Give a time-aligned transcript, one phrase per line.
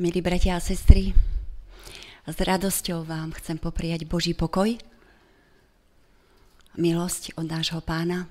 [0.00, 1.12] Milí bratia a sestry,
[2.24, 4.72] s radosťou vám chcem popriať Boží pokoj,
[6.80, 8.24] milosť od nášho pána,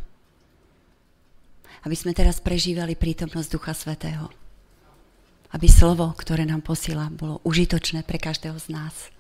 [1.86, 4.34] aby sme teraz prežívali prítomnosť Ducha Svetého.
[5.54, 9.14] Aby slovo, ktoré nám posiela, bolo užitočné pre každého z nás.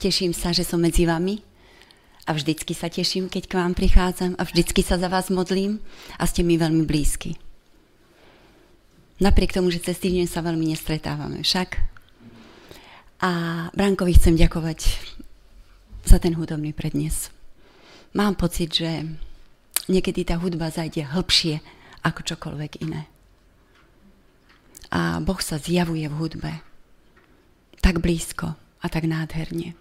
[0.00, 1.44] Teším sa, že som medzi vami
[2.24, 5.84] a vždycky sa teším, keď k vám prichádzam a vždycky sa za vás modlím
[6.16, 7.36] a ste mi veľmi blízky.
[9.16, 11.80] Napriek tomu, že cez týždeň sa veľmi nestretávame však.
[13.24, 13.30] A
[13.72, 14.84] Brankovi chcem ďakovať
[16.04, 17.32] za ten hudobný prednes.
[18.12, 19.08] Mám pocit, že
[19.88, 21.64] niekedy tá hudba zajde hĺbšie
[22.04, 23.08] ako čokoľvek iné.
[24.92, 26.52] A Boh sa zjavuje v hudbe
[27.86, 29.78] tak blízko a tak nádherne.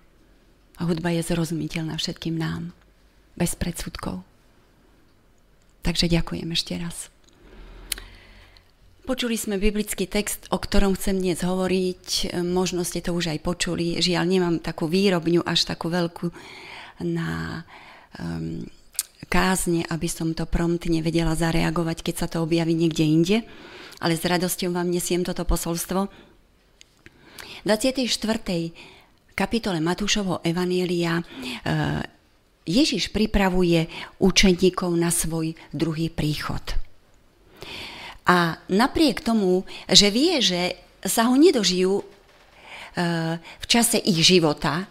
[0.77, 2.70] A hudba je zrozumiteľná všetkým nám,
[3.33, 4.22] bez predsudkov.
[5.81, 7.14] Takže ďakujem ešte raz.
[9.05, 12.34] Počuli sme biblický text, o ktorom chcem dnes hovoriť.
[12.41, 14.02] Možno ste to už aj počuli.
[14.02, 16.34] Žiaľ, nemám takú výrobňu až takú veľkú
[17.06, 17.62] na
[18.17, 18.66] um,
[19.30, 23.38] kázne, aby som to promptne vedela zareagovať, keď sa to objaví niekde inde.
[24.02, 26.09] Ale s radosťou vám nesiem toto posolstvo.
[27.62, 28.09] V 24.
[29.38, 32.02] kapitole Matúšovho Evanielia uh,
[32.66, 33.86] Ježiš pripravuje
[34.17, 36.84] učeníkov na svoj druhý príchod.
[38.26, 42.04] A napriek tomu, že vie, že sa ho nedožijú e,
[43.38, 44.90] v čase ich života,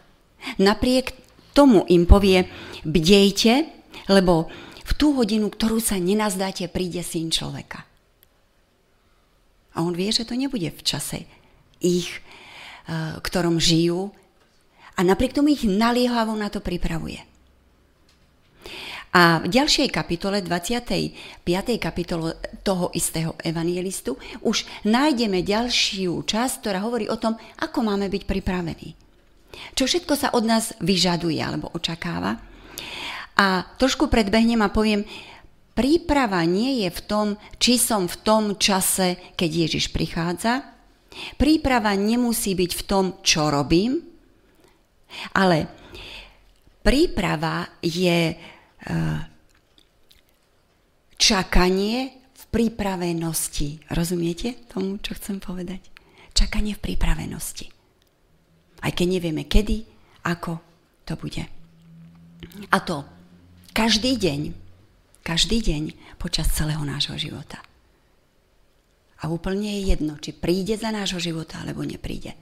[0.62, 1.10] napriek
[1.50, 2.46] tomu im povie,
[2.86, 3.66] bdejte,
[4.06, 4.46] lebo
[4.84, 7.82] v tú hodinu, ktorú sa nenazdáte, príde syn človeka.
[9.74, 11.26] A on vie, že to nebude v čase
[11.82, 12.20] ich, e,
[13.18, 14.14] ktorom žijú,
[14.94, 17.33] a napriek tomu ich naliehavo na to pripravuje.
[19.14, 21.46] A v ďalšej kapitole, 25.
[21.78, 22.34] kapitole
[22.66, 28.98] toho istého evangelistu, už nájdeme ďalšiu časť, ktorá hovorí o tom, ako máme byť pripravení.
[29.78, 32.42] Čo všetko sa od nás vyžaduje alebo očakáva.
[33.38, 35.06] A trošku predbehnem a poviem,
[35.78, 37.26] príprava nie je v tom,
[37.62, 40.74] či som v tom čase, keď Ježiš prichádza.
[41.38, 44.02] Príprava nemusí byť v tom, čo robím,
[45.38, 45.70] ale
[46.82, 48.34] príprava je
[51.16, 53.88] čakanie v pripravenosti.
[53.90, 55.80] Rozumiete tomu, čo chcem povedať?
[56.36, 57.66] Čakanie v pripravenosti.
[58.84, 59.86] Aj keď nevieme kedy,
[60.28, 60.60] ako
[61.08, 61.44] to bude.
[62.68, 63.08] A to
[63.72, 64.52] každý deň,
[65.24, 65.82] každý deň
[66.20, 67.64] počas celého nášho života.
[69.24, 72.36] A úplne je jedno, či príde za nášho života, alebo nepríde.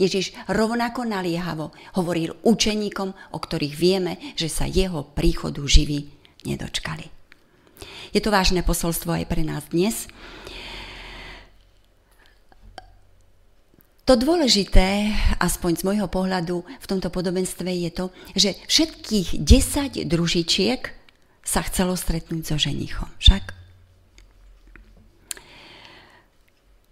[0.00, 6.08] Ježiš rovnako naliehavo hovoril učeníkom, o ktorých vieme, že sa jeho príchodu živí
[6.48, 7.04] nedočkali.
[8.16, 10.08] Je to vážne posolstvo aj pre nás dnes.
[14.08, 20.82] To dôležité, aspoň z môjho pohľadu v tomto podobenstve je to, že všetkých 10 družičiek
[21.46, 23.06] sa chcelo stretnúť so ženichom.
[23.22, 23.54] Však?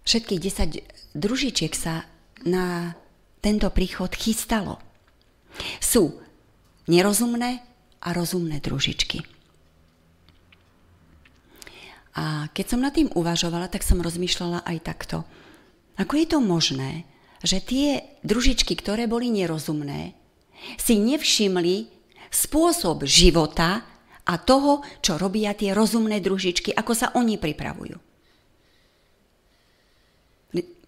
[0.07, 2.07] Všetkých 10 družičiek sa
[2.45, 2.95] na
[3.39, 4.79] tento príchod chystalo.
[5.79, 6.19] Sú
[6.87, 7.63] nerozumné
[7.99, 9.23] a rozumné družičky.
[12.19, 15.23] A keď som nad tým uvažovala, tak som rozmýšľala aj takto.
[15.95, 17.07] Ako je to možné,
[17.43, 20.15] že tie družičky, ktoré boli nerozumné,
[20.75, 21.87] si nevšimli
[22.27, 23.87] spôsob života
[24.27, 28.08] a toho, čo robia tie rozumné družičky, ako sa oni pripravujú.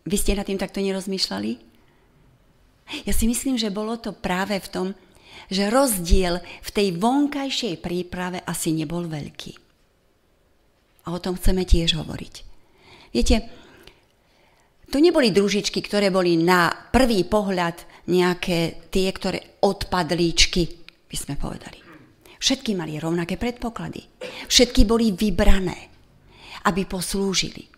[0.05, 1.51] Vy ste nad tým takto nerozmýšľali?
[3.07, 4.87] Ja si myslím, že bolo to práve v tom,
[5.47, 9.53] že rozdiel v tej vonkajšej príprave asi nebol veľký.
[11.07, 12.35] A o tom chceme tiež hovoriť.
[13.11, 13.35] Viete,
[14.91, 20.63] to neboli družičky, ktoré boli na prvý pohľad nejaké tie, ktoré odpadlíčky,
[21.07, 21.79] by sme povedali.
[22.41, 24.01] Všetky mali rovnaké predpoklady.
[24.49, 25.77] Všetky boli vybrané,
[26.67, 27.69] aby poslúžili.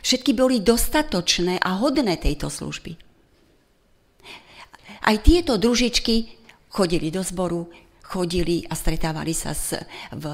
[0.00, 2.94] Všetky boli dostatočné a hodné tejto služby.
[5.00, 6.40] Aj tieto družičky
[6.70, 7.66] chodili do zboru,
[8.04, 9.74] chodili a stretávali sa s,
[10.12, 10.24] v,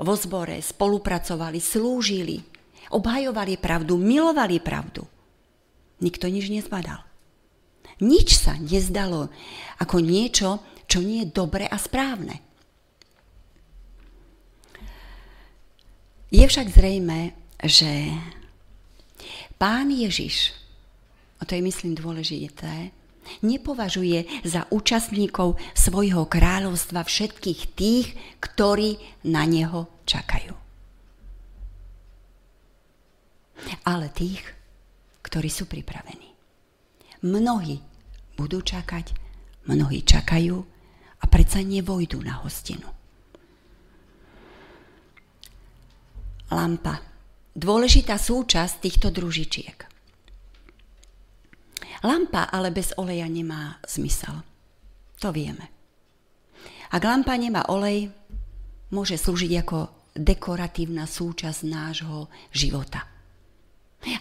[0.00, 2.40] vo zbore, spolupracovali, slúžili,
[2.92, 5.04] obhajovali pravdu, milovali pravdu.
[6.00, 7.04] Nikto nič nezbadal.
[8.00, 9.28] Nič sa nezdalo
[9.76, 12.40] ako niečo, čo nie je dobre a správne.
[16.32, 18.16] Je však zrejme, že
[19.60, 20.56] Pán Ježiš,
[21.36, 22.96] a to je myslím dôležité,
[23.44, 28.96] nepovažuje za účastníkov svojho kráľovstva všetkých tých, ktorí
[29.28, 30.56] na neho čakajú.
[33.84, 34.40] Ale tých,
[35.20, 36.32] ktorí sú pripravení.
[37.20, 37.84] mnohí
[38.40, 39.12] budú čakať,
[39.68, 40.56] mnohí čakajú
[41.20, 42.88] a predsa nevojdu na hostinu.
[46.48, 47.09] Lampa.
[47.56, 49.90] Dôležitá súčasť týchto družičiek.
[52.00, 54.40] Lampa ale bez oleja nemá zmysel.
[55.20, 55.68] To vieme.
[56.90, 58.08] Ak lampa nemá olej,
[58.94, 59.78] môže slúžiť ako
[60.16, 63.04] dekoratívna súčasť nášho života.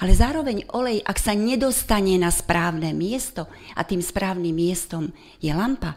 [0.03, 3.47] Ale zároveň olej, ak sa nedostane na správne miesto,
[3.79, 5.95] a tým správnym miestom je lampa,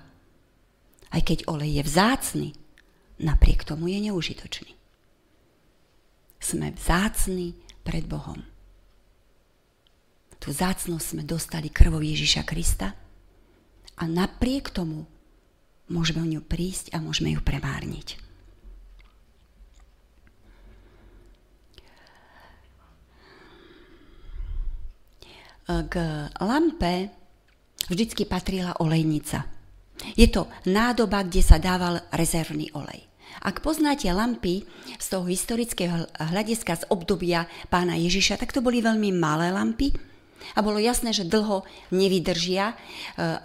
[1.11, 2.49] aj keď olej je vzácny,
[3.19, 4.82] napriek tomu je neužitočný.
[6.43, 7.55] Sme vzácni
[7.87, 8.43] pred Bohom.
[10.43, 12.99] Tu zácnosť sme dostali krvou Ježiša Krista
[13.95, 15.07] a napriek tomu
[15.87, 18.19] môžeme o ňu prísť a môžeme ju premárniť.
[25.63, 25.95] K
[26.43, 27.15] lampe
[27.87, 29.47] vždycky patrila olejnica.
[30.19, 33.12] Je to nádoba, kde sa dával rezervný olej.
[33.41, 34.69] Ak poznáte lampy
[35.01, 39.95] z toho historického hľadiska z obdobia pána Ježiša, tak to boli veľmi malé lampy,
[40.55, 41.63] a bolo jasné, že dlho
[41.95, 42.77] nevydržia, e,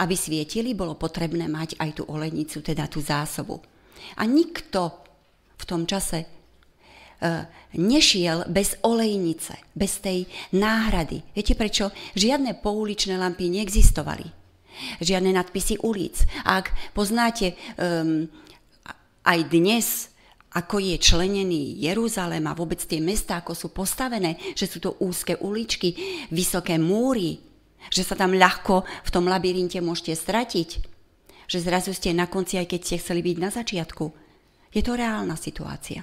[0.02, 3.62] aby svietili, bolo potrebné mať aj tú olejnicu, teda tú zásobu.
[4.18, 5.06] A nikto
[5.58, 6.28] v tom čase e,
[7.78, 10.26] nešiel bez olejnice, bez tej
[10.58, 11.22] náhrady.
[11.38, 11.94] Viete prečo?
[12.18, 14.28] Žiadne pouličné lampy neexistovali.
[15.02, 16.22] Žiadne nadpisy ulic.
[16.46, 18.30] Ak poznáte um,
[19.28, 19.88] aj dnes
[20.56, 25.36] ako je členený Jeruzalém a vôbec tie mesta, ako sú postavené, že sú to úzke
[25.38, 25.94] uličky,
[26.32, 27.38] vysoké múry,
[27.92, 30.70] že sa tam ľahko v tom labyrinte môžete stratiť,
[31.46, 34.06] že zrazu ste na konci, aj keď ste chceli byť na začiatku.
[34.74, 36.02] Je to reálna situácia.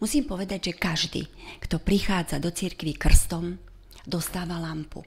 [0.00, 1.22] Musím povedať, že každý,
[1.60, 3.60] kto prichádza do cirkvy krstom,
[4.08, 5.04] dostáva lampu.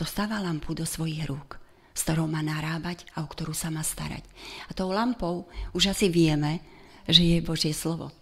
[0.00, 1.60] Dostáva lampu do svojich rúk
[1.94, 4.22] s ktorou má narábať a o ktorú sa má starať.
[4.68, 6.62] A tou lampou už asi vieme,
[7.06, 8.14] že je Božie slovo.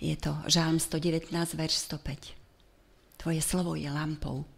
[0.00, 3.20] Je to Žálm 119, verš 105.
[3.20, 4.48] Tvoje slovo je lampou.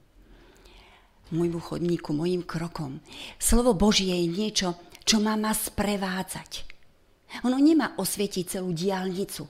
[1.34, 3.02] Môjmu chodníku, môjim krokom.
[3.42, 6.70] Slovo Božie je niečo, čo má ma sprevádzať.
[7.42, 9.48] Ono nemá osvietiť celú diálnicu.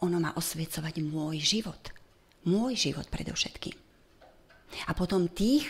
[0.00, 1.92] Ono má osviecovať môj život.
[2.48, 3.76] Môj život predovšetkým.
[4.88, 5.68] A potom tých,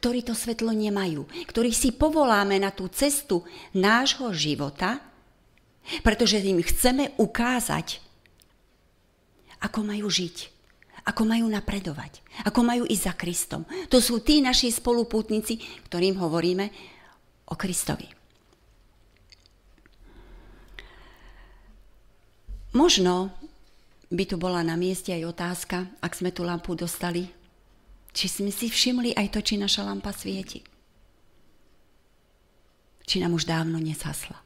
[0.00, 3.44] ktorí to svetlo nemajú, ktorí si povoláme na tú cestu
[3.76, 4.96] nášho života,
[6.00, 8.00] pretože im chceme ukázať,
[9.60, 10.36] ako majú žiť,
[11.04, 13.62] ako majú napredovať, ako majú ísť za Kristom.
[13.92, 16.72] To sú tí naši spolupútnici, ktorým hovoríme
[17.52, 18.08] o Kristovi.
[22.72, 23.34] Možno
[24.08, 27.28] by tu bola na mieste aj otázka, ak sme tú lampu dostali,
[28.10, 30.62] či sme si všimli aj to, či naša lampa svieti.
[33.06, 34.38] Či nám už dávno nesasla.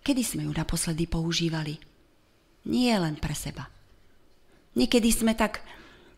[0.00, 1.76] Kedy sme ju naposledy používali?
[2.66, 3.68] Nie len pre seba.
[4.74, 5.62] Niekedy sme tak,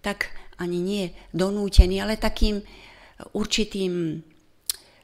[0.01, 0.31] tak
[0.61, 1.05] ani nie
[1.35, 2.63] donútení, ale takým
[3.35, 4.23] určitým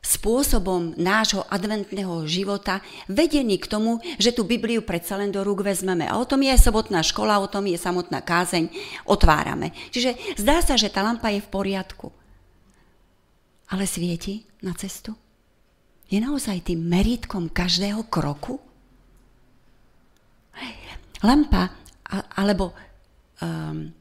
[0.09, 2.81] spôsobom nášho adventného života
[3.13, 6.09] vedení k tomu, že tú Bibliu predsa len do rúk vezmeme.
[6.09, 8.73] A o tom je aj sobotná škola, o tom je samotná kázeň,
[9.05, 9.77] otvárame.
[9.93, 12.09] Čiže zdá sa, že tá lampa je v poriadku.
[13.69, 15.13] Ale svieti na cestu?
[16.09, 18.57] Je naozaj tým meritkom každého kroku?
[21.21, 21.69] Lampa
[22.41, 22.73] alebo
[23.45, 23.93] um,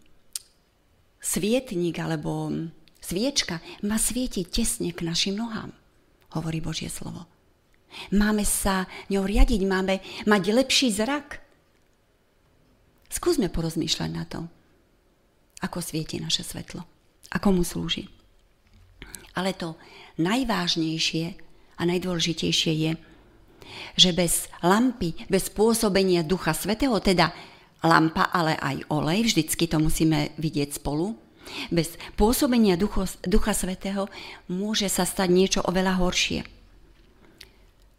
[1.20, 2.48] svietnik alebo
[3.04, 5.76] sviečka má svietiť tesne k našim nohám
[6.36, 7.28] hovorí Božie slovo.
[8.12, 11.40] Máme sa ňou riadiť, máme mať lepší zrak.
[13.08, 14.44] Skúsme porozmýšľať na to,
[15.64, 16.84] ako svieti naše svetlo,
[17.32, 18.12] ako mu slúži.
[19.38, 19.80] Ale to
[20.20, 21.26] najvážnejšie
[21.78, 22.92] a najdôležitejšie je,
[23.96, 27.32] že bez lampy, bez pôsobenia Ducha Svetého, teda
[27.86, 31.14] lampa, ale aj olej, vždycky to musíme vidieť spolu,
[31.74, 34.08] bez pôsobenia Ducho, Ducha Svetého
[34.48, 36.42] môže sa stať niečo oveľa horšie.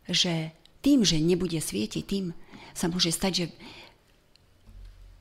[0.09, 2.33] Že tým, že nebude svietiť, tým
[2.73, 3.47] sa môže stať, že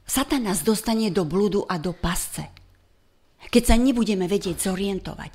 [0.07, 2.47] Satan nás dostane do blúdu a do pasce.
[3.51, 5.31] Keď sa nebudeme vedieť zorientovať.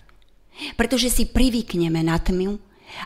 [0.81, 2.57] Pretože si privykneme na tmu,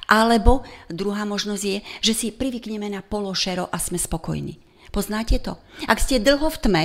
[0.06, 4.58] alebo druhá možnosť je, že si privykneme na pološero a sme spokojní.
[4.90, 5.58] Poznáte to?
[5.90, 6.84] Ak ste dlho v tme,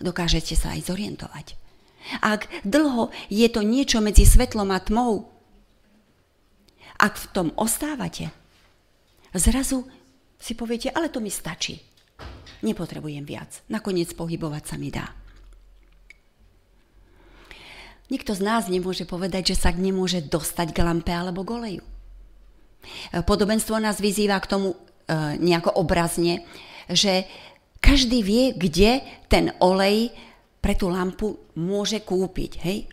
[0.00, 1.56] dokážete sa aj zorientovať.
[2.20, 5.28] Ak dlho je to niečo medzi svetlom a tmou,
[7.00, 8.30] ak v tom ostávate,
[9.34, 9.84] zrazu
[10.38, 11.80] si poviete, ale to mi stačí.
[12.64, 13.64] Nepotrebujem viac.
[13.68, 15.10] Nakoniec pohybovať sa mi dá.
[18.12, 21.84] Nikto z nás nemôže povedať, že sa nemôže dostať k lampe alebo k oleju.
[21.84, 21.88] E,
[23.24, 24.76] podobenstvo nás vyzýva k tomu e,
[25.40, 26.44] nejako obrazne,
[26.92, 27.24] že
[27.80, 29.00] každý vie, kde
[29.32, 30.12] ten olej
[30.64, 32.64] pre tú lampu môže kúpiť.
[32.64, 32.88] Hej?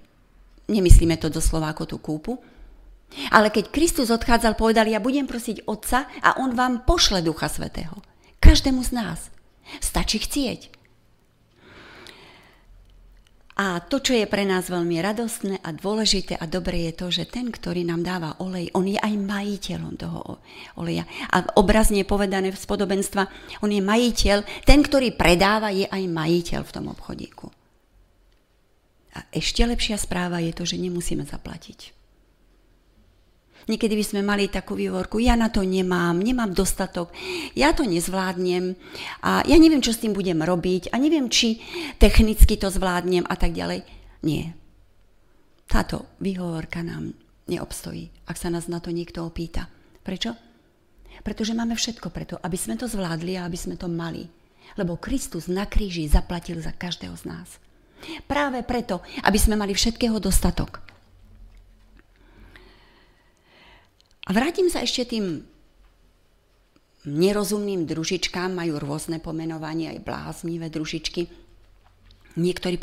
[0.68, 2.36] Nemyslíme to doslova ako tú kúpu.
[3.32, 7.96] Ale keď Kristus odchádzal, povedal, ja budem prosiť Otca a On vám pošle Ducha Svetého.
[8.44, 9.32] Každému z nás.
[9.80, 10.84] Stačí chcieť.
[13.62, 17.30] A to, čo je pre nás veľmi radostné a dôležité a dobré je to, že
[17.30, 20.42] ten, ktorý nám dáva olej, on je aj majiteľom toho
[20.82, 21.06] oleja.
[21.30, 23.30] A obrazne povedané v spodobenstva,
[23.62, 27.61] on je majiteľ, ten, ktorý predáva, je aj majiteľ v tom obchodíku.
[29.12, 32.01] A ešte lepšia správa je to, že nemusíme zaplatiť.
[33.70, 37.13] Niekedy by sme mali takú vývorku, ja na to nemám, nemám dostatok,
[37.53, 38.74] ja to nezvládnem
[39.22, 41.62] a ja neviem, čo s tým budem robiť a neviem, či
[42.01, 43.86] technicky to zvládnem a tak ďalej.
[44.25, 44.58] Nie.
[45.70, 47.13] Táto výhovorka nám
[47.46, 49.70] neobstojí, ak sa nás na to niekto opýta.
[50.01, 50.34] Prečo?
[51.22, 54.25] Pretože máme všetko preto, aby sme to zvládli a aby sme to mali.
[54.74, 57.62] Lebo Kristus na kríži zaplatil za každého z nás.
[58.25, 60.81] Práve preto, aby sme mali všetkého dostatok.
[64.27, 65.43] A vrátim sa ešte tým
[67.10, 71.25] nerozumným družičkám, majú rôzne pomenovanie, aj bláznivé družičky.
[72.38, 72.79] Niektorí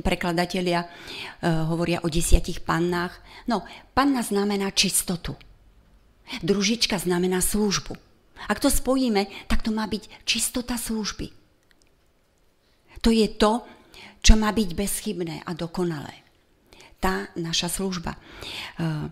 [0.00, 3.12] prekladatelia uh, hovoria o desiatich pannách.
[3.44, 5.36] No, panna znamená čistotu.
[6.40, 7.98] Družička znamená službu.
[8.48, 11.28] Ak to spojíme, tak to má byť čistota služby.
[13.04, 13.66] To je to,
[14.20, 16.12] čo má byť bezchybné a dokonalé.
[17.00, 18.16] Tá naša služba.
[18.76, 19.08] Uh,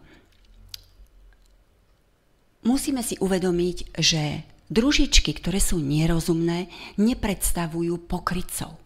[2.68, 6.68] musíme si uvedomiť, že družičky, ktoré sú nerozumné,
[7.00, 8.76] nepredstavujú pokrytcov.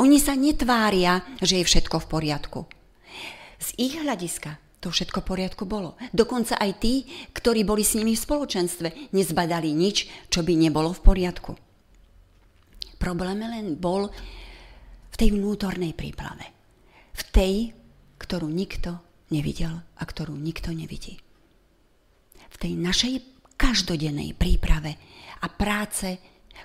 [0.00, 2.60] Oni sa netvária, že je všetko v poriadku.
[3.60, 5.96] Z ich hľadiska to všetko v poriadku bolo.
[6.12, 11.00] Dokonca aj tí, ktorí boli s nimi v spoločenstve, nezbadali nič, čo by nebolo v
[11.00, 11.56] poriadku.
[13.00, 14.12] Problém len bol
[15.14, 16.50] v tej vnútornej príprave.
[17.14, 17.54] V tej,
[18.18, 18.98] ktorú nikto
[19.30, 21.22] nevidel a ktorú nikto nevidí
[22.54, 23.14] v tej našej
[23.58, 24.94] každodennej príprave
[25.42, 26.06] a práce,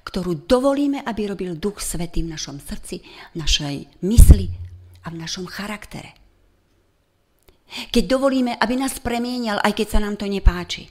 [0.06, 3.01] ktorú dovolíme, aby robil Duch Svetý v našom srdci,
[3.34, 4.53] v našej mysli
[5.03, 6.13] a v našom charaktere.
[7.70, 10.89] Keď dovolíme, aby nás premienial, aj keď sa nám to nepáči.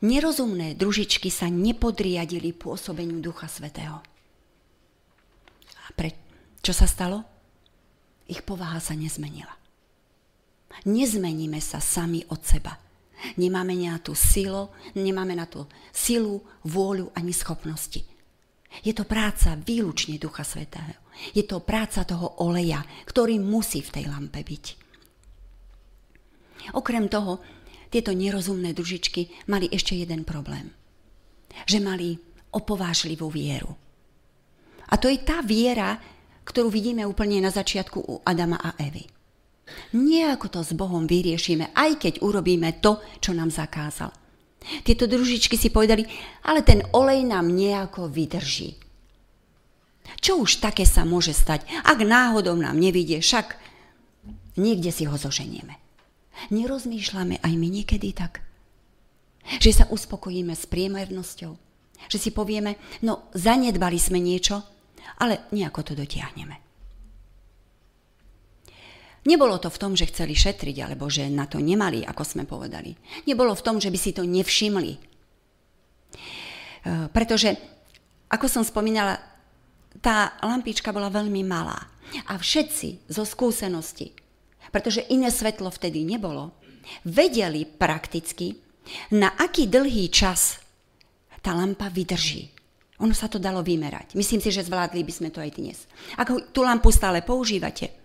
[0.00, 4.00] Nerozumné družičky sa nepodriadili pôsobeniu Ducha Svetého.
[6.60, 7.24] Čo sa stalo?
[8.30, 9.52] Ich povaha sa nezmenila.
[10.86, 12.78] Nezmeníme sa sami od seba
[13.36, 18.00] Nemáme na tú silu, nemáme na to silu, vôľu ani schopnosti.
[18.80, 20.96] Je to práca výlučne Ducha Svetého.
[21.36, 24.64] Je to práca toho oleja, ktorý musí v tej lampe byť.
[26.72, 27.42] Okrem toho,
[27.90, 30.70] tieto nerozumné družičky mali ešte jeden problém.
[31.66, 32.08] Že mali
[32.54, 33.74] opovážlivú vieru.
[34.90, 35.98] A to je tá viera,
[36.50, 39.06] ktorú vidíme úplne na začiatku u Adama a Evy.
[39.94, 44.10] Nejako to s Bohom vyriešime, aj keď urobíme to, čo nám zakázal.
[44.82, 46.04] Tieto družičky si povedali,
[46.44, 48.76] ale ten olej nám nejako vydrží.
[50.18, 53.54] Čo už také sa môže stať, ak náhodou nám nevidie, však
[54.58, 55.78] niekde si ho zoženieme.
[56.50, 58.42] Nerozmýšľame aj my niekedy tak,
[59.62, 61.52] že sa uspokojíme s priemernosťou,
[62.10, 62.74] že si povieme,
[63.06, 64.66] no zanedbali sme niečo,
[65.20, 66.70] ale nejako to dotiahneme.
[69.20, 72.96] Nebolo to v tom, že chceli šetriť, alebo že na to nemali, ako sme povedali.
[73.28, 74.92] Nebolo v tom, že by si to nevšimli.
[74.96, 74.98] E,
[77.12, 77.52] pretože,
[78.32, 79.20] ako som spomínala,
[80.00, 81.76] tá lampička bola veľmi malá.
[82.32, 84.16] A všetci zo skúsenosti,
[84.72, 86.56] pretože iné svetlo vtedy nebolo,
[87.04, 88.56] vedeli prakticky,
[89.12, 90.64] na aký dlhý čas
[91.44, 92.59] tá lampa vydrží.
[93.00, 94.12] Ono sa to dalo vymerať.
[94.12, 95.78] Myslím si, že zvládli by sme to aj dnes.
[96.20, 98.00] Ak tú lampu stále používate,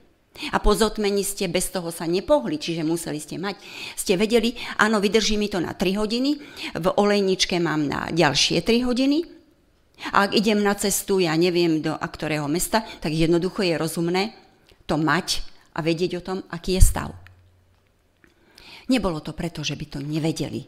[0.52, 3.56] a po zotmení ste bez toho sa nepohli, čiže museli ste mať.
[3.96, 6.32] Ste vedeli, áno, vydrží mi to na 3 hodiny,
[6.76, 9.24] v olejničke mám na ďalšie 3 hodiny.
[10.12, 14.36] A ak idem na cestu, ja neviem do a ktorého mesta, tak jednoducho je rozumné
[14.84, 15.40] to mať
[15.72, 17.16] a vedieť o tom, aký je stav.
[18.92, 20.68] Nebolo to preto, že by to nevedeli,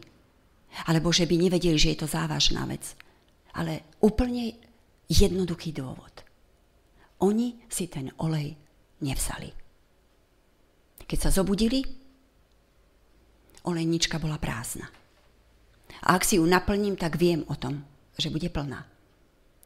[0.88, 2.96] alebo že by nevedeli, že je to závažná vec,
[3.56, 4.56] ale úplne
[5.08, 6.24] jednoduchý dôvod.
[7.24, 8.54] Oni si ten olej
[9.02, 9.50] nevzali.
[11.08, 11.82] Keď sa zobudili,
[13.64, 14.86] olejnička bola prázdna.
[16.04, 17.82] A ak si ju naplním, tak viem o tom,
[18.14, 18.86] že bude plná.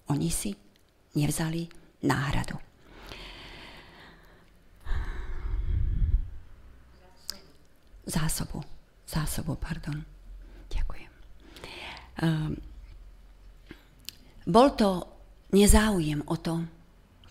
[0.09, 0.55] Oni si
[1.19, 1.69] nevzali
[2.07, 2.57] náhradu.
[8.07, 8.65] Zásobu.
[9.07, 10.03] Zásobu, pardon.
[10.73, 11.11] Ďakujem.
[12.23, 12.72] Um,
[14.47, 15.07] bol to
[15.53, 16.65] nezáujem o to,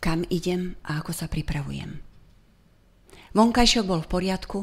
[0.02, 2.02] kam idem a ako sa pripravujem.
[3.32, 4.60] Vonkajšok bol v poriadku,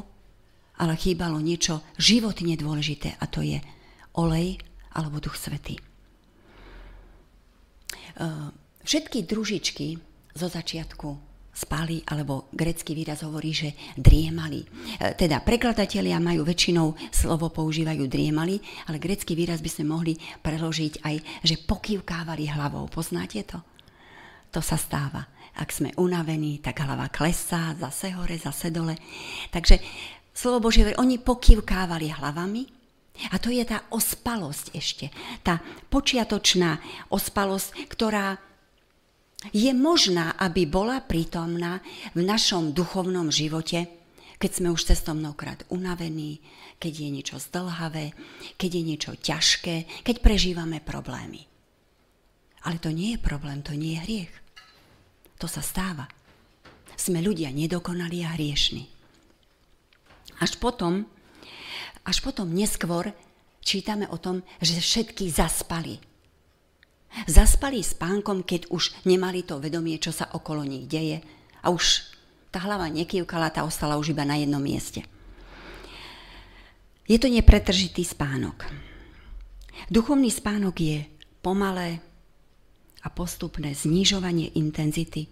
[0.79, 3.59] ale chýbalo niečo životne dôležité a to je
[4.15, 4.61] olej
[4.95, 5.79] alebo duch svety.
[8.83, 9.99] Všetky družičky
[10.35, 11.28] zo začiatku
[11.59, 14.63] spali, alebo grecký výraz hovorí, že driemali.
[14.63, 14.67] E,
[15.19, 21.17] teda prekladatelia majú väčšinou slovo používajú driemali, ale grecký výraz by sme mohli preložiť aj,
[21.43, 22.87] že pokývkávali hlavou.
[22.87, 23.59] Poznáte to?
[24.55, 25.27] To sa stáva.
[25.59, 28.95] Ak sme unavení, tak hlava klesá, zase hore, zase dole.
[29.51, 29.83] Takže
[30.31, 32.79] slovo Božie, oni pokývkávali hlavami,
[33.35, 35.11] a to je tá ospalosť ešte.
[35.43, 35.59] Tá
[35.91, 36.79] počiatočná
[37.11, 38.39] ospalosť, ktorá
[39.55, 41.79] je možná, aby bola prítomná
[42.15, 43.87] v našom duchovnom živote,
[44.39, 46.43] keď sme už cestom mnohokrát unavení,
[46.79, 48.15] keď je niečo zdlhavé,
[48.55, 51.47] keď je niečo ťažké, keď prežívame problémy.
[52.67, 54.35] Ale to nie je problém, to nie je hriech.
[55.39, 56.11] To sa stáva.
[56.99, 58.91] Sme ľudia nedokonalí a hriešni.
[60.43, 61.07] Až potom,
[62.03, 63.15] až potom neskôr
[63.63, 66.08] čítame o tom, že všetky zaspali.
[67.29, 71.21] Zaspali spánkom, keď už nemali to vedomie, čo sa okolo nich deje
[71.65, 72.15] a už
[72.49, 75.05] tá hlava nekývkala, tá ostala už iba na jednom mieste.
[77.09, 78.69] Je to nepretržitý spánok.
[79.89, 80.99] Duchovný spánok je
[81.41, 82.05] pomalé
[83.01, 85.25] a postupné znižovanie intenzity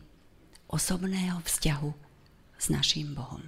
[0.72, 1.90] osobného vzťahu
[2.56, 3.44] s našim Bohom.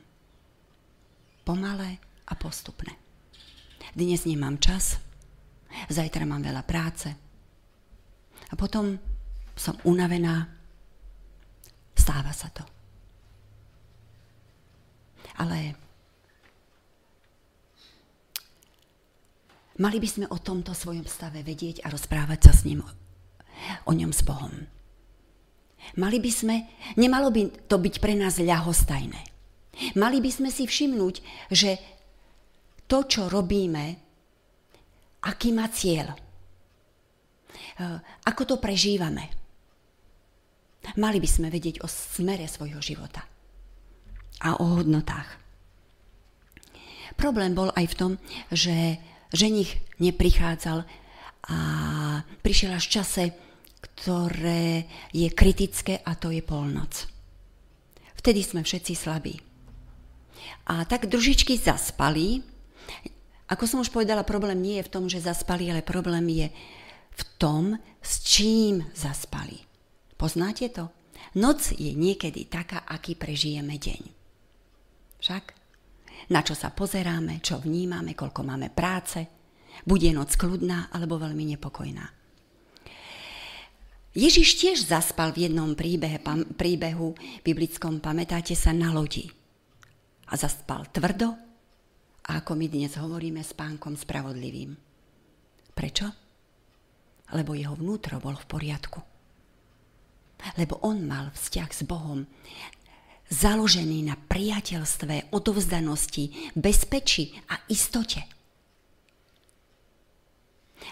[1.48, 1.96] Pomalé
[2.28, 2.92] a postupné.
[3.96, 5.00] Dnes nemám čas,
[5.88, 7.08] zajtra mám veľa práce,
[8.48, 8.96] a potom
[9.58, 10.48] som unavená.
[11.98, 12.64] Stáva sa to.
[15.38, 15.74] Ale
[19.78, 22.82] mali by sme o tomto svojom stave vedieť a rozprávať sa s ním
[23.84, 24.54] o ňom s Bohom.
[25.98, 26.56] Mali by sme,
[26.98, 29.22] nemalo by to byť pre nás ľahostajné.
[29.94, 31.14] Mali by sme si všimnúť,
[31.54, 31.78] že
[32.90, 33.94] to, čo robíme,
[35.22, 36.27] aký má cieľ.
[37.78, 39.30] Eh, ako to prežívame.
[40.98, 43.22] Mali by sme vedieť o smere svojho života
[44.42, 45.38] a o hodnotách.
[47.14, 48.12] Problém bol aj v tom,
[48.50, 48.98] že
[49.30, 50.86] ženich neprichádzal
[51.50, 51.58] a
[52.42, 53.24] prišiel až v čase,
[53.78, 57.06] ktoré je kritické a to je polnoc.
[58.18, 59.38] Vtedy sme všetci slabí.
[60.66, 62.42] A tak družičky zaspali.
[63.46, 66.46] Ako som už povedala, problém nie je v tom, že zaspali, ale problém je
[67.18, 67.64] v tom,
[67.98, 69.58] s čím zaspali.
[70.14, 70.94] Poznáte to?
[71.34, 74.02] Noc je niekedy taká, aký prežijeme deň.
[75.18, 75.44] Však?
[76.30, 79.26] Na čo sa pozeráme, čo vnímame, koľko máme práce,
[79.86, 82.06] bude noc kľudná alebo veľmi nepokojná.
[84.18, 87.14] Ježiš tiež zaspal v jednom príbehe, pam, príbehu
[87.46, 89.30] biblickom, pamätáte sa, na lodi.
[90.28, 91.38] A zaspal tvrdo
[92.26, 94.74] a ako my dnes hovoríme, spánkom spravodlivým.
[95.72, 96.27] Prečo?
[97.34, 99.00] Lebo jeho vnútro bol v poriadku.
[100.54, 102.24] Lebo on mal vzťah s Bohom
[103.28, 108.24] založený na priateľstve, odovzdanosti, bezpečí a istote.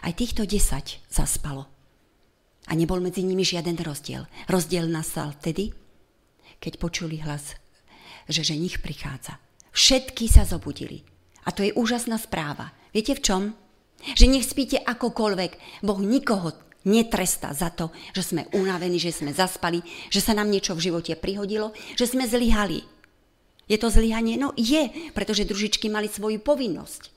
[0.05, 1.64] Aj týchto desať zaspalo.
[2.66, 4.27] A nebol medzi nimi žiaden rozdiel.
[4.51, 5.72] Rozdiel nastal vtedy,
[6.61, 7.57] keď počuli hlas,
[8.27, 9.38] že ženich prichádza.
[9.70, 11.07] Všetky sa zobudili.
[11.46, 12.75] A to je úžasná správa.
[12.90, 13.42] Viete v čom?
[14.02, 15.82] Že nech spíte akokoľvek.
[15.82, 16.52] Boh nikoho
[16.87, 21.18] netrestá za to, že sme unavení, že sme zaspali, že sa nám niečo v živote
[21.18, 22.87] prihodilo, že sme zlyhali.
[23.66, 24.38] Je to zlyhanie?
[24.38, 27.11] No je, pretože družičky mali svoju povinnosť.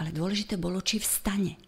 [0.00, 1.60] Ale dôležité bolo, či vstane.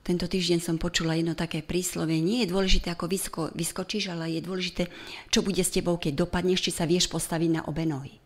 [0.00, 2.22] Tento týždeň som počula jedno také príslovie.
[2.24, 4.88] Nie je dôležité, ako vysko, vyskočíš, ale je dôležité,
[5.28, 8.16] čo bude s tebou, keď dopadneš, či sa vieš postaviť na obe nohy.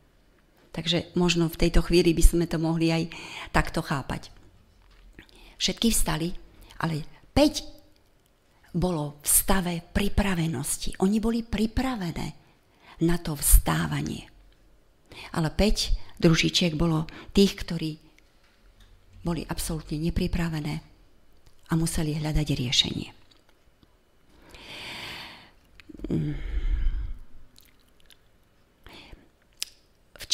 [0.75, 3.07] Takže možno v tejto chvíli by sme to mohli aj
[3.55, 4.35] takto chápať.
[5.55, 6.35] Všetky vstali,
[6.83, 10.99] ale 5 bolo v stave pripravenosti.
[10.99, 12.27] Oni boli pripravené
[13.07, 14.27] na to vstávanie.
[15.39, 17.91] Ale 5 družičiek bolo tých, ktorí
[19.23, 20.75] boli absolútne nepripravené
[21.71, 23.09] a museli hľadať riešenie.
[26.11, 26.54] Mm.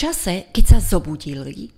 [0.01, 1.69] Čase, keď sa zobudili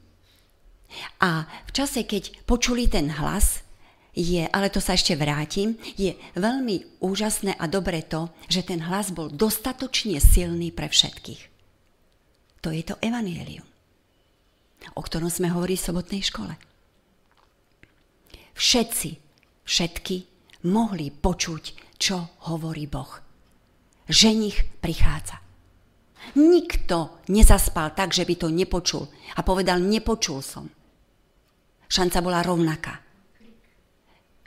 [1.19, 3.67] a v čase, keď počuli ten hlas,
[4.13, 9.11] je, ale to sa ešte vrátim, je veľmi úžasné a dobré to, že ten hlas
[9.11, 11.43] bol dostatočne silný pre všetkých.
[12.63, 13.65] To je to evanielium,
[14.95, 16.55] o ktorom sme hovorili v sobotnej škole.
[18.53, 19.11] Všetci,
[19.65, 20.17] všetky
[20.69, 23.19] mohli počuť, čo hovorí Boh.
[24.13, 25.41] Ženich prichádza.
[26.39, 30.71] Nikto nezaspal tak, že by to nepočul a povedal, nepočul som.
[31.93, 33.05] Šanca bola rovnaká.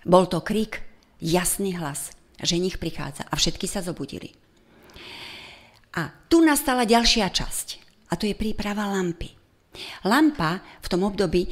[0.06, 0.82] Bol to krik,
[1.22, 4.34] jasný hlas, že nich prichádza a všetky sa zobudili.
[5.96, 7.68] A tu nastala ďalšia časť
[8.12, 9.34] a to je príprava lampy.
[10.08, 11.50] Lampa v tom období e,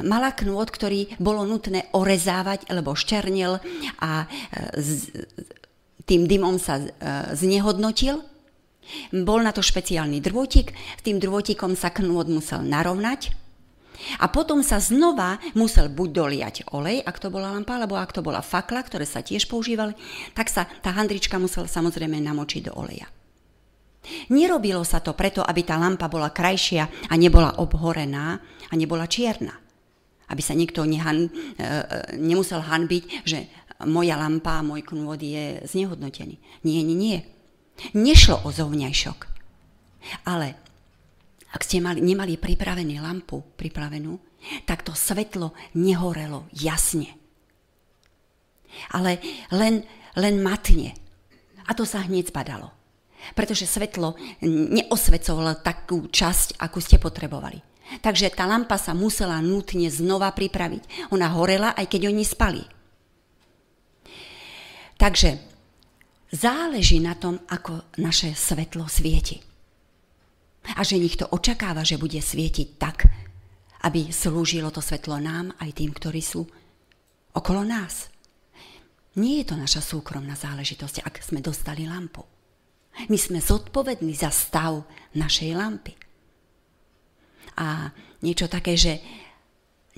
[0.00, 3.60] mala knôt, ktorý bolo nutné orezávať, lebo ščernil
[4.00, 4.26] a e,
[4.80, 5.12] z,
[6.08, 6.88] tým dymom sa e,
[7.36, 8.24] znehodnotil
[9.12, 10.72] bol na to špeciálny drôtik,
[11.02, 13.34] tým drôtikom sa knôt musel narovnať
[14.22, 18.22] a potom sa znova musel buď doliať olej, ak to bola lampa, alebo ak to
[18.22, 19.94] bola fakla, ktoré sa tiež používali,
[20.32, 23.10] tak sa tá handrička musela samozrejme namočiť do oleja.
[24.32, 29.52] Nerobilo sa to preto, aby tá lampa bola krajšia a nebola obhorená a nebola čierna.
[30.28, 31.72] Aby sa niekto nehan, e, e,
[32.20, 33.48] nemusel hanbiť, že
[33.84, 36.36] moja lampa môj knôt je znehodnotený.
[36.64, 37.18] Nie, nie, nie.
[37.94, 39.18] Nešlo o zovňajšok.
[40.26, 40.56] Ale
[41.48, 44.20] ak ste mali, nemali pripravenú lampu, pripravenú,
[44.68, 47.16] tak to svetlo nehorelo jasne.
[48.92, 49.18] Ale
[49.50, 49.82] len,
[50.14, 50.92] len matne.
[51.66, 52.70] A to sa hneď zbadalo.
[53.34, 54.14] Pretože svetlo
[54.46, 57.58] neosvecovalo takú časť, akú ste potrebovali.
[58.04, 61.08] Takže tá lampa sa musela nutne znova pripraviť.
[61.10, 62.62] Ona horela, aj keď oni spali.
[65.00, 65.47] Takže
[66.32, 69.40] záleží na tom, ako naše svetlo svieti.
[70.76, 73.08] A že nich to očakáva, že bude svietiť tak,
[73.88, 76.44] aby slúžilo to svetlo nám aj tým, ktorí sú
[77.32, 78.12] okolo nás.
[79.16, 82.22] Nie je to naša súkromná záležitosť, ak sme dostali lampu.
[83.06, 84.82] My sme zodpovední za stav
[85.14, 85.94] našej lampy.
[87.58, 87.90] A
[88.22, 88.98] niečo také, že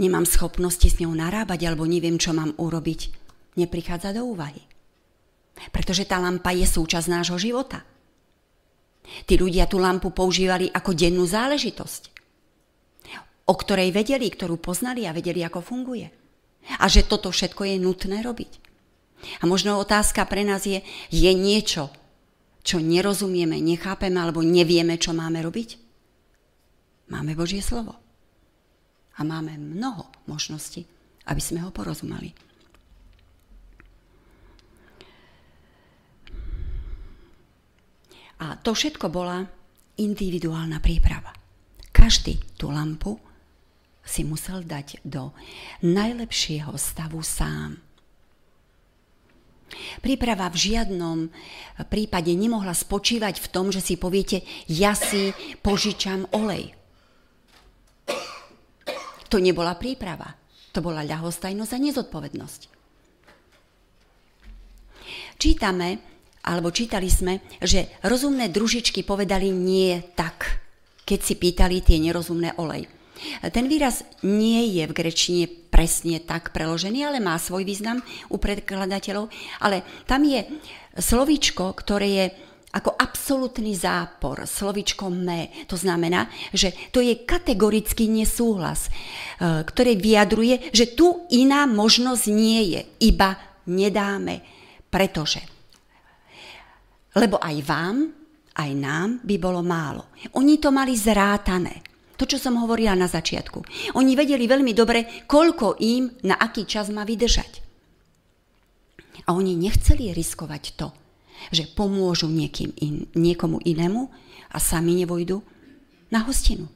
[0.01, 3.01] nemám schopnosti s ňou narábať alebo neviem, čo mám urobiť,
[3.57, 4.69] neprichádza do úvahy.
[5.68, 7.85] Pretože tá lampa je súčasť nášho života.
[9.29, 12.03] Tí ľudia tú lampu používali ako dennú záležitosť,
[13.44, 16.09] o ktorej vedeli, ktorú poznali a vedeli, ako funguje.
[16.81, 18.53] A že toto všetko je nutné robiť.
[19.42, 20.81] A možno otázka pre nás je,
[21.12, 21.92] je niečo,
[22.64, 25.77] čo nerozumieme, nechápeme alebo nevieme, čo máme robiť?
[27.11, 27.99] Máme Božie slovo.
[29.18, 30.87] A máme mnoho možností,
[31.27, 32.33] aby sme ho porozumeli.
[38.40, 39.44] A to všetko bola
[40.00, 41.37] individuálna príprava.
[41.92, 43.20] Každý tú lampu
[44.00, 45.37] si musel dať do
[45.85, 47.76] najlepšieho stavu sám.
[50.03, 51.18] Príprava v žiadnom
[51.87, 55.31] prípade nemohla spočívať v tom, že si poviete, ja si
[55.62, 56.74] požičam olej.
[59.31, 60.35] To nebola príprava.
[60.74, 62.61] To bola ľahostajnosť a nezodpovednosť.
[65.38, 66.10] Čítame
[66.44, 70.61] alebo čítali sme, že rozumné družičky povedali nie tak,
[71.05, 72.88] keď si pýtali tie nerozumné olej.
[73.53, 78.00] Ten výraz nie je v grečine presne tak preložený, ale má svoj význam
[78.33, 79.29] u predkladateľov,
[79.61, 80.40] ale tam je
[80.96, 82.26] slovičko, ktoré je
[82.70, 85.50] ako absolútny zápor, slovičko me.
[85.66, 88.90] To znamená, že to je kategorický nesúhlas, e,
[89.66, 93.35] ktoré vyjadruje, že tu iná možnosť nie je, iba
[93.66, 94.46] nedáme,
[94.87, 95.42] pretože
[97.16, 97.96] lebo aj vám,
[98.55, 100.11] aj nám by bolo málo.
[100.37, 101.83] Oni to mali zrátané.
[102.20, 103.64] To, čo som hovorila na začiatku.
[103.96, 107.64] Oni vedeli veľmi dobre, koľko im na aký čas má vydržať.
[109.25, 110.92] A oni nechceli riskovať to,
[111.49, 114.12] že pomôžu niekým in, niekomu inému
[114.53, 115.40] a sami nevojdu
[116.12, 116.68] na hostinu.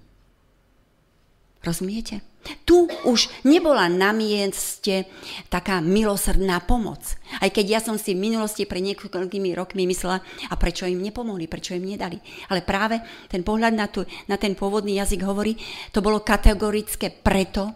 [1.60, 2.33] Rozumiete?
[2.64, 5.08] Tu už nebola na mieste
[5.48, 7.00] taká milosrdná pomoc.
[7.40, 10.20] Aj keď ja som si v minulosti pre niekoľkými rokmi myslela,
[10.52, 12.20] a prečo im nepomohli, prečo im nedali.
[12.52, 13.00] Ale práve
[13.32, 15.56] ten pohľad na, tu, na ten pôvodný jazyk hovorí,
[15.88, 17.72] to bolo kategorické preto,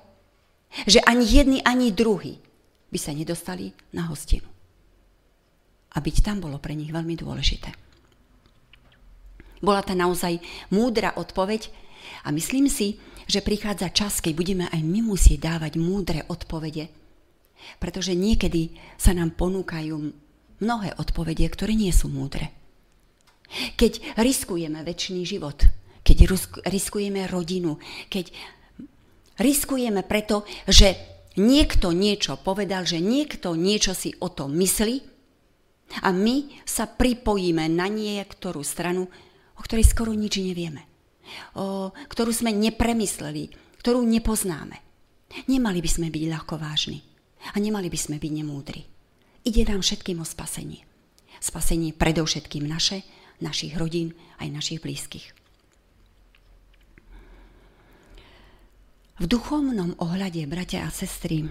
[0.85, 2.37] že ani jedni, ani druhý
[2.93, 4.49] by sa nedostali na hostinu.
[5.97, 7.73] A byť tam bolo pre nich veľmi dôležité.
[9.59, 10.39] Bola to naozaj
[10.71, 11.73] múdra odpoveď
[12.23, 16.89] a myslím si, že prichádza čas, keď budeme aj my musieť dávať múdre odpovede,
[17.77, 19.95] pretože niekedy sa nám ponúkajú
[20.65, 22.51] mnohé odpovede, ktoré nie sú múdre.
[23.77, 25.61] Keď riskujeme väčší život,
[26.01, 26.25] keď
[26.73, 27.77] riskujeme rodinu,
[28.09, 28.33] keď
[29.37, 30.97] riskujeme preto, že
[31.37, 34.97] niekto niečo povedal, že niekto niečo si o tom myslí
[36.01, 39.09] a my sa pripojíme na niektorú stranu,
[39.57, 40.88] o ktorej skoro nič nevieme.
[42.09, 44.81] Ktorú sme nepremysleli, ktorú nepoznáme.
[45.47, 47.05] Nemali by sme byť ľahko vážni
[47.53, 48.83] a nemali by sme byť nemúdri.
[49.45, 50.85] Ide nám všetkým o spasenie.
[51.39, 53.07] Spasenie predovšetkým naše,
[53.39, 55.37] našich rodín aj našich blízkych.
[59.19, 61.43] V duchovnom ohľade, bratia a sestry,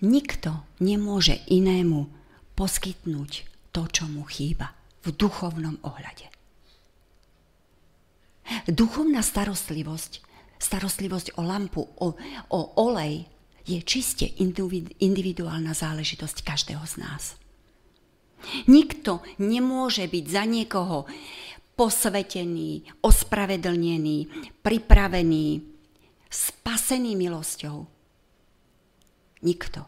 [0.00, 2.08] nikto nemôže inému
[2.56, 3.44] poskytnúť
[3.76, 4.72] to, čo mu chýba
[5.04, 6.37] v duchovnom ohľade.
[8.68, 10.24] Duchovná starostlivosť,
[10.58, 12.16] starostlivosť o lampu, o,
[12.52, 13.28] o olej,
[13.68, 14.24] je čiste
[14.98, 17.36] individuálna záležitosť každého z nás.
[18.64, 21.04] Nikto nemôže byť za niekoho
[21.76, 24.18] posvetený, ospravedlnený,
[24.64, 25.46] pripravený,
[26.26, 27.78] spasený milosťou.
[29.44, 29.80] Nikto,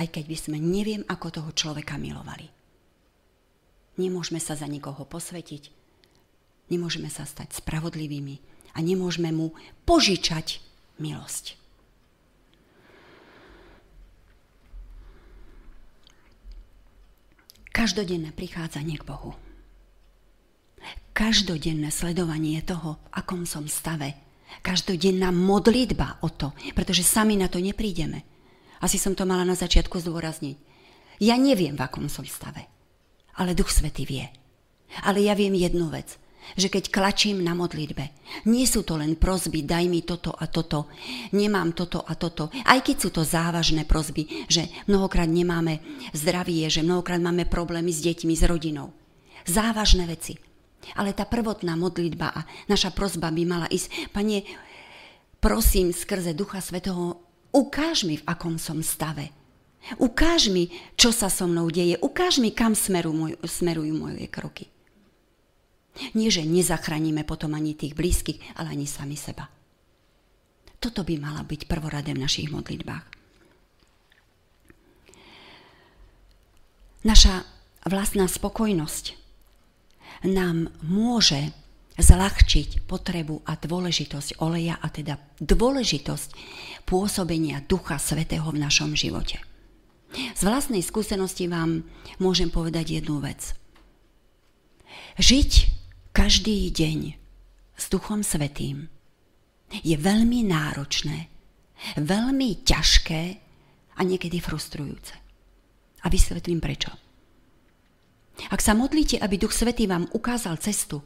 [0.00, 2.50] aj keď by sme neviem, ako toho človeka milovali.
[3.96, 5.85] Nemôžeme sa za nikoho posvetiť,
[6.72, 8.38] nemôžeme sa stať spravodlivými
[8.76, 10.60] a nemôžeme mu požičať
[11.00, 11.56] milosť.
[17.72, 19.36] Každodenné prichádzanie k Bohu.
[21.12, 24.16] Každodenné sledovanie toho, akom som stave,
[24.62, 28.22] Každodenná modlitba o to, pretože sami na to neprídeme.
[28.80, 30.56] Asi som to mala na začiatku zdôrazniť.
[31.22, 32.68] Ja neviem, v akom som stave,
[33.40, 34.26] ale Duch Svety vie.
[35.02, 36.20] Ale ja viem jednu vec,
[36.54, 38.14] že keď klačím na modlitbe,
[38.46, 40.86] nie sú to len prozby, daj mi toto a toto,
[41.34, 45.82] nemám toto a toto, aj keď sú to závažné prozby, že mnohokrát nemáme
[46.14, 48.94] zdravie, že mnohokrát máme problémy s deťmi, s rodinou.
[49.46, 50.38] Závažné veci.
[50.94, 54.46] Ale tá prvotná modlitba a naša prozba by mala ísť, Pane,
[55.42, 57.18] prosím skrze Ducha Svetého,
[57.50, 59.34] ukáž mi, v akom som stave.
[60.02, 61.94] Ukáž mi, čo sa so mnou deje.
[62.02, 64.66] Ukáž mi, kam smerujú, môj, smerujú moje kroky.
[66.12, 69.48] Nie, že nezachránime potom ani tých blízkych, ale ani sami seba.
[70.76, 73.04] Toto by mala byť prvoradé v našich modlitbách.
[77.06, 77.46] Naša
[77.86, 79.14] vlastná spokojnosť
[80.26, 81.54] nám môže
[81.96, 86.28] zľahčiť potrebu a dôležitosť oleja a teda dôležitosť
[86.84, 89.40] pôsobenia Ducha Svetého v našom živote.
[90.12, 91.88] Z vlastnej skúsenosti vám
[92.20, 93.56] môžem povedať jednu vec.
[95.16, 95.75] Žiť
[96.16, 97.12] každý deň
[97.76, 98.88] s Duchom Svetým
[99.84, 101.28] je veľmi náročné,
[102.00, 103.22] veľmi ťažké
[103.92, 105.12] a niekedy frustrujúce.
[106.00, 106.88] A vysvetlím prečo.
[108.48, 111.04] Ak sa modlíte, aby Duch Svetý vám ukázal cestu,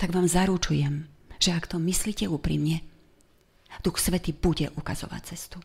[0.00, 1.04] tak vám zaručujem,
[1.36, 2.80] že ak to myslíte úprimne,
[3.84, 5.60] Duch Svetý bude ukazovať cestu.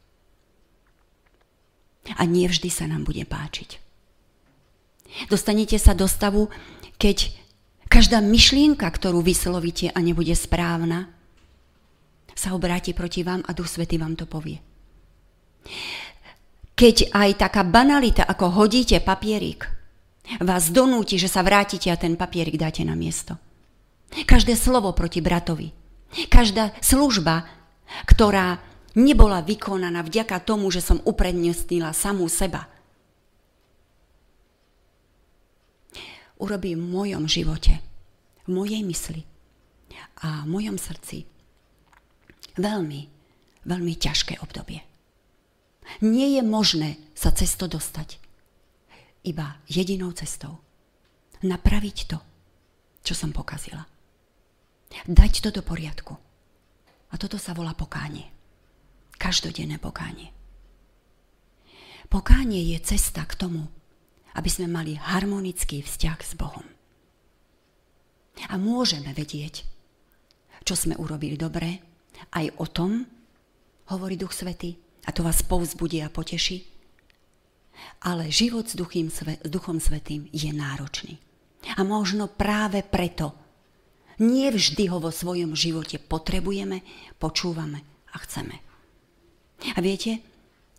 [2.11, 3.79] A nie vždy sa nám bude páčiť.
[5.31, 6.51] Dostanete sa do stavu,
[6.99, 7.44] keď
[7.95, 11.07] každá myšlienka, ktorú vyslovíte a nebude správna,
[12.35, 14.59] sa obráti proti vám a Duch Svetý vám to povie.
[16.75, 19.71] Keď aj taká banalita, ako hodíte papierik
[20.43, 23.39] vás donúti, že sa vrátite a ten papierik dáte na miesto.
[24.11, 25.71] Každé slovo proti bratovi,
[26.27, 27.47] každá služba,
[28.03, 28.59] ktorá
[28.99, 32.67] nebola vykonaná vďaka tomu, že som uprednostnila samú seba,
[36.41, 37.79] urobí v mojom živote,
[38.45, 39.23] v mojej mysli
[40.21, 41.25] a v mojom srdci
[42.59, 43.01] veľmi,
[43.65, 44.81] veľmi ťažké obdobie.
[46.01, 48.25] Nie je možné sa cesto dostať
[49.25, 50.61] iba jedinou cestou.
[51.41, 52.17] Napraviť to,
[53.01, 53.83] čo som pokazila.
[55.09, 56.13] Dať to do poriadku.
[57.11, 58.29] A toto sa volá pokánie.
[59.17, 60.31] Každodenné pokánie.
[62.05, 63.65] Pokánie je cesta k tomu,
[64.35, 66.67] aby sme mali harmonický vzťah s Bohom.
[68.51, 69.63] A môžeme vedieť,
[70.67, 71.79] čo sme urobili dobre,
[72.35, 73.07] aj o tom
[73.91, 76.65] hovorí Duch Svety, a to vás povzbudí a poteší,
[78.03, 81.21] ale život s, duchým, s Duchom Svetým je náročný.
[81.77, 83.33] A možno práve preto
[84.21, 86.81] nie vždy ho vo svojom živote potrebujeme,
[87.19, 88.55] počúvame a chceme.
[89.75, 90.23] A viete,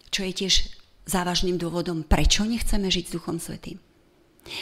[0.09, 0.55] čo je tiež
[1.07, 3.79] závažným dôvodom, prečo nechceme žiť s Duchom Svetým?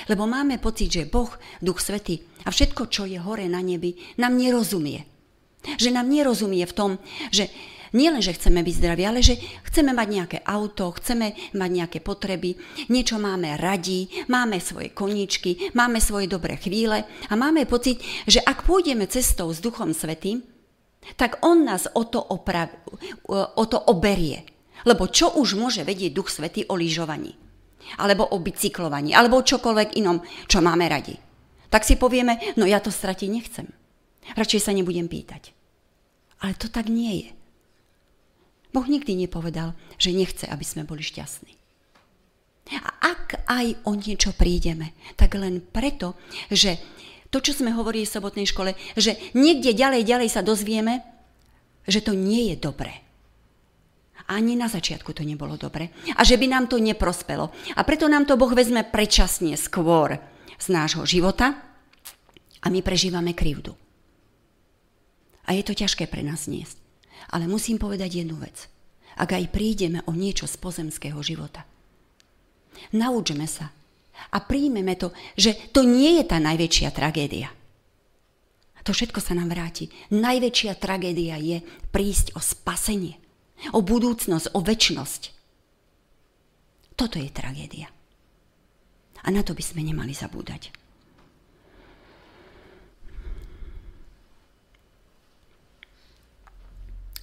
[0.09, 1.29] Lebo máme pocit, že Boh,
[1.61, 5.05] Duch Svetý a všetko, čo je hore na nebi, nám nerozumie.
[5.65, 6.91] Že nám nerozumie v tom,
[7.33, 7.49] že
[7.97, 12.57] nielen, že chceme byť zdraví, ale že chceme mať nejaké auto, chceme mať nejaké potreby,
[12.93, 18.69] niečo máme radi, máme svoje koníčky, máme svoje dobré chvíle a máme pocit, že ak
[18.69, 20.45] pôjdeme cestou s Duchom Svetým,
[21.17, 22.73] tak On nás o to, oprav,
[23.33, 24.54] o to oberie.
[24.85, 27.33] Lebo čo už môže vedieť Duch Svetý o lyžovaní?
[28.01, 29.13] Alebo o bicyklovaní?
[29.13, 31.17] Alebo o čokoľvek inom, čo máme radi?
[31.69, 33.67] Tak si povieme, no ja to stratiť nechcem.
[34.39, 35.53] Radšej sa nebudem pýtať.
[36.41, 37.31] Ale to tak nie je.
[38.75, 41.55] Boh nikdy nepovedal, že nechce, aby sme boli šťastní.
[42.81, 46.17] A ak aj o niečo prídeme, tak len preto,
[46.49, 46.81] že
[47.29, 51.05] to, čo sme hovorili v sobotnej škole, že niekde ďalej, ďalej sa dozvieme,
[51.85, 53.05] že to nie je dobré.
[54.25, 55.93] Ani na začiatku to nebolo dobre.
[56.17, 57.53] A že by nám to neprospelo.
[57.77, 60.17] A preto nám to Boh vezme predčasne skôr
[60.57, 61.61] z nášho života
[62.65, 63.77] a my prežívame krivdu.
[65.45, 66.81] A je to ťažké pre nás niesť.
[67.37, 68.65] Ale musím povedať jednu vec.
[69.21, 71.69] Ak aj prídeme o niečo z pozemského života,
[72.97, 73.71] naučme sa
[74.33, 77.53] a príjmeme to, že to nie je tá najväčšia tragédia.
[78.85, 79.89] To všetko sa nám vráti.
[80.13, 83.24] Najväčšia tragédia je prísť o spasenie
[83.73, 85.23] o budúcnosť, o väčnosť.
[86.95, 87.91] Toto je tragédia.
[89.25, 90.71] A na to by sme nemali zabúdať.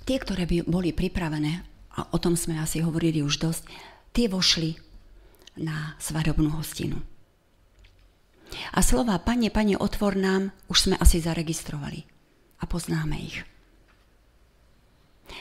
[0.02, 3.63] Tie, ktoré by boli pripravené, a o tom sme asi hovorili už dosť,
[4.12, 4.76] tie vošli
[5.62, 7.00] na svadobnú hostinu.
[8.76, 12.04] A slova Pane, Pane, otvor nám, už sme asi zaregistrovali
[12.60, 13.51] a poznáme ich.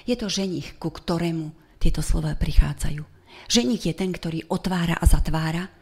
[0.05, 3.03] Je to ženich, ku ktorému tieto slova prichádzajú.
[3.49, 5.73] Ženich je ten, ktorý otvára a zatvára.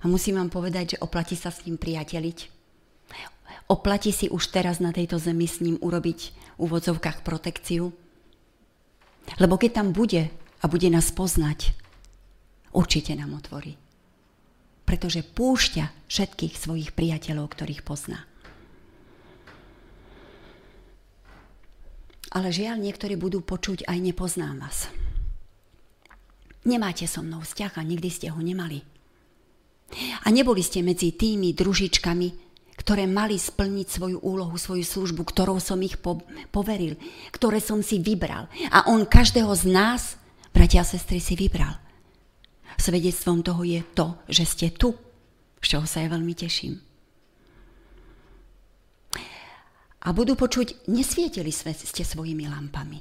[0.00, 2.52] A musím vám povedať, že oplatí sa s ním priateliť.
[3.68, 6.20] Oplatí si už teraz na tejto zemi s ním urobiť
[6.56, 7.92] v úvodzovkách protekciu.
[9.40, 10.28] Lebo keď tam bude
[10.60, 11.72] a bude nás poznať,
[12.76, 13.80] určite nám otvorí.
[14.84, 18.28] Pretože púšťa všetkých svojich priateľov, ktorých pozná.
[22.32, 24.88] Ale žiaľ, niektorí budú počuť aj nepoznám vás.
[26.64, 28.80] Nemáte so mnou vzťah a nikdy ste ho nemali.
[30.24, 32.28] A neboli ste medzi tými družičkami,
[32.80, 36.98] ktoré mali splniť svoju úlohu, svoju službu, ktorou som ich po- poveril,
[37.30, 38.50] ktoré som si vybral.
[38.72, 40.16] A on každého z nás,
[40.50, 41.78] bratia a sestry, si vybral.
[42.74, 44.98] Svedectvom toho je to, že ste tu,
[45.62, 46.93] z čoho sa ja veľmi teším.
[50.04, 51.48] A budú počuť, nesvietili
[51.88, 53.00] ste svojimi lampami.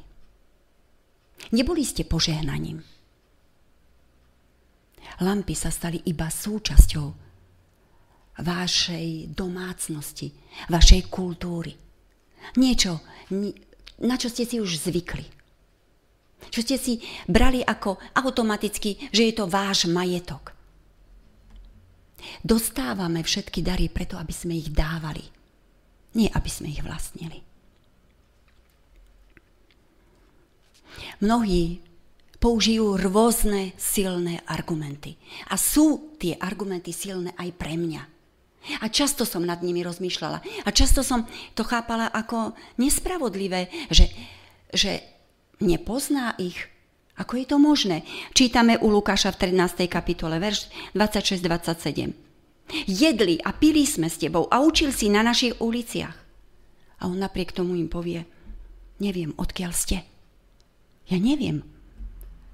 [1.51, 2.79] Neboli ste požehnaním.
[5.19, 7.07] Lampy sa stali iba súčasťou
[8.39, 10.31] vašej domácnosti,
[10.71, 11.75] vašej kultúry.
[12.57, 13.03] Niečo,
[14.01, 15.27] na čo ste si už zvykli.
[16.49, 20.55] Čo ste si brali ako automaticky, že je to váš majetok.
[22.39, 25.42] Dostávame všetky dary preto, aby sme ich dávali
[26.13, 27.41] nie aby sme ich vlastnili.
[31.21, 31.81] Mnohí
[32.37, 35.15] použijú rôzne silné argumenty.
[35.47, 38.03] A sú tie argumenty silné aj pre mňa.
[38.83, 40.39] A často som nad nimi rozmýšľala.
[40.67, 44.11] A často som to chápala ako nespravodlivé, že,
[44.71, 45.03] že
[45.59, 46.59] nepozná ich.
[47.15, 48.03] Ako je to možné?
[48.35, 49.85] Čítame u Lukáša v 13.
[49.87, 52.32] kapitole, verš 26-27.
[52.87, 56.17] Jedli a pili sme s tebou a učil si na našich uliciach.
[57.03, 58.23] A on napriek tomu im povie,
[59.03, 60.07] neviem, odkiaľ ste.
[61.11, 61.67] Ja neviem,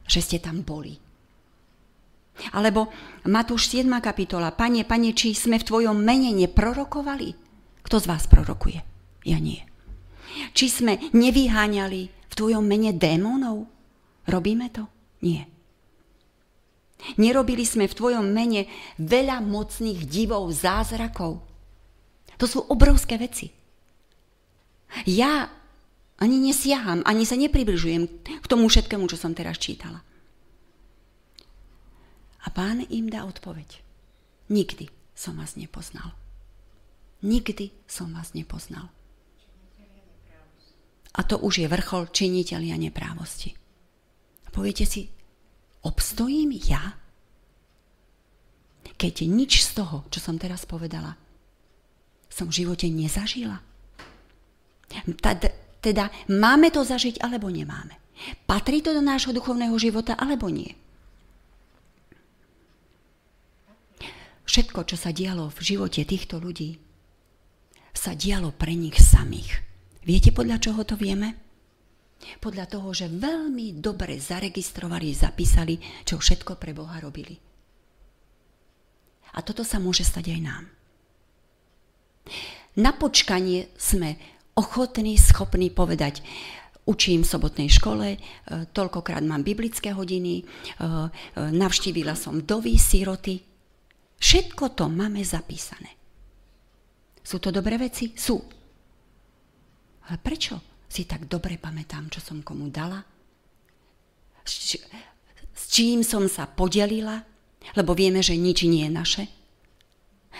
[0.09, 0.97] že ste tam boli.
[2.55, 2.89] Alebo
[3.27, 3.85] Matúš 7.
[3.99, 7.35] kapitola, Pane, Pane, či sme v Tvojom mene neprorokovali?
[7.83, 8.79] Kto z vás prorokuje?
[9.27, 9.59] Ja nie.
[10.55, 13.67] Či sme nevyháňali v Tvojom mene démonov?
[14.25, 14.87] Robíme to?
[15.25, 15.58] Nie.
[17.17, 18.69] Nerobili sme v tvojom mene
[18.99, 21.41] veľa mocných divov, zázrakov.
[22.37, 23.49] To sú obrovské veci.
[25.09, 25.49] Ja
[26.19, 28.03] ani nesiaham, ani sa nepribližujem
[28.43, 30.03] k tomu všetkému, čo som teraz čítala.
[32.43, 33.83] A pán im dá odpoveď.
[34.51, 36.15] Nikdy som vás nepoznal.
[37.19, 38.87] Nikdy som vás nepoznal.
[41.15, 43.51] A to už je vrchol činiteľia neprávosti.
[44.47, 45.11] A poviete si,
[45.85, 46.97] obstojím ja?
[48.99, 51.15] Keď nič z toho, čo som teraz povedala,
[52.27, 53.63] som v živote nezažila.
[55.79, 57.95] Teda máme to zažiť alebo nemáme.
[58.43, 60.75] Patrí to do nášho duchovného života alebo nie.
[64.43, 66.81] Všetko, čo sa dialo v živote týchto ľudí,
[67.93, 69.61] sa dialo pre nich samých.
[70.03, 71.48] Viete, podľa čoho to vieme?
[72.19, 77.39] Podľa toho, že veľmi dobre zaregistrovali, zapísali, čo všetko pre Boha robili.
[79.35, 80.63] A toto sa môže stať aj nám.
[82.75, 84.19] Na počkanie sme
[84.53, 86.21] ochotní, schopní povedať,
[86.89, 88.19] učím v sobotnej škole, e,
[88.73, 90.47] toľkokrát mám biblické hodiny, e, e,
[91.53, 93.39] navštívila som dovy, siroty.
[94.19, 95.95] Všetko to máme zapísané.
[97.23, 98.11] Sú to dobré veci?
[98.17, 98.41] Sú.
[100.09, 100.57] Ale prečo
[100.89, 103.05] si tak dobre pamätám, čo som komu dala?
[104.41, 104.73] S,
[105.53, 107.21] s čím som sa podelila?
[107.77, 109.23] Lebo vieme, že nič nie je naše.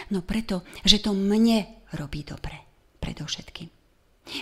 [0.09, 2.57] No preto, že to mne robí dobre,
[2.97, 3.69] predovšetkým.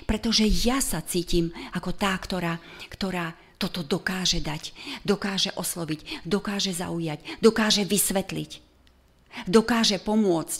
[0.04, 2.60] Pretože ja sa cítim ako tá, ktorá,
[2.92, 8.52] ktorá toto dokáže dať, dokáže osloviť, dokáže zaujať, dokáže vysvetliť,
[9.50, 10.60] dokáže pomôcť.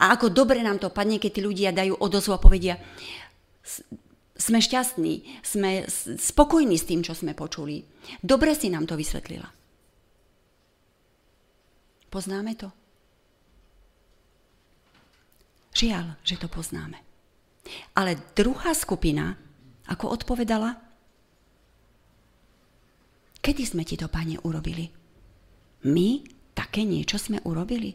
[0.00, 2.78] A ako dobre nám to padne, keď tí ľudia dajú odozvu a povedia,
[4.40, 5.84] sme šťastní, sme
[6.16, 7.84] spokojní s tým, čo sme počuli.
[8.24, 9.46] Dobre si nám to vysvetlila.
[12.08, 12.72] Poznáme to?
[15.76, 16.98] Žiaľ, že to poznáme.
[17.94, 19.38] Ale druhá skupina,
[19.86, 20.74] ako odpovedala,
[23.38, 24.90] kedy sme ti to, pane, urobili?
[25.86, 26.24] My
[26.56, 27.94] také niečo sme urobili?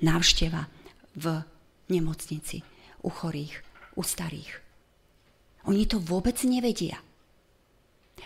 [0.00, 0.62] Návšteva
[1.18, 1.26] v
[1.90, 2.64] nemocnici,
[3.04, 3.67] u chorých,
[3.98, 4.62] u starých.
[5.66, 7.02] Oni to vôbec nevedia.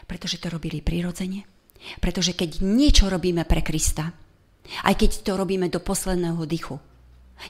[0.04, 1.48] Pretože to robili prirodzene.
[1.98, 4.12] Pretože keď niečo robíme pre Krista,
[4.86, 6.76] aj keď to robíme do posledného dychu,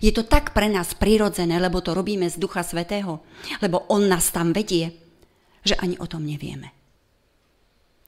[0.00, 3.20] je to tak pre nás prirodzené, lebo to robíme z Ducha Svetého,
[3.60, 4.96] lebo On nás tam vedie,
[5.60, 6.72] že ani o tom nevieme.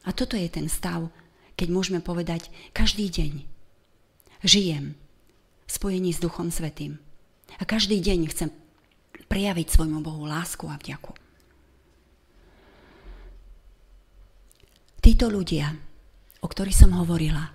[0.09, 1.13] A toto je ten stav,
[1.61, 3.33] keď môžeme povedať, každý deň
[4.45, 4.97] žijem
[5.65, 6.97] v spojení s Duchom Svetým.
[7.61, 8.49] A každý deň chcem
[9.35, 11.11] prejaviť svojmu Bohu lásku a vďaku.
[15.03, 15.75] Títo ľudia,
[16.39, 17.51] o ktorých som hovorila,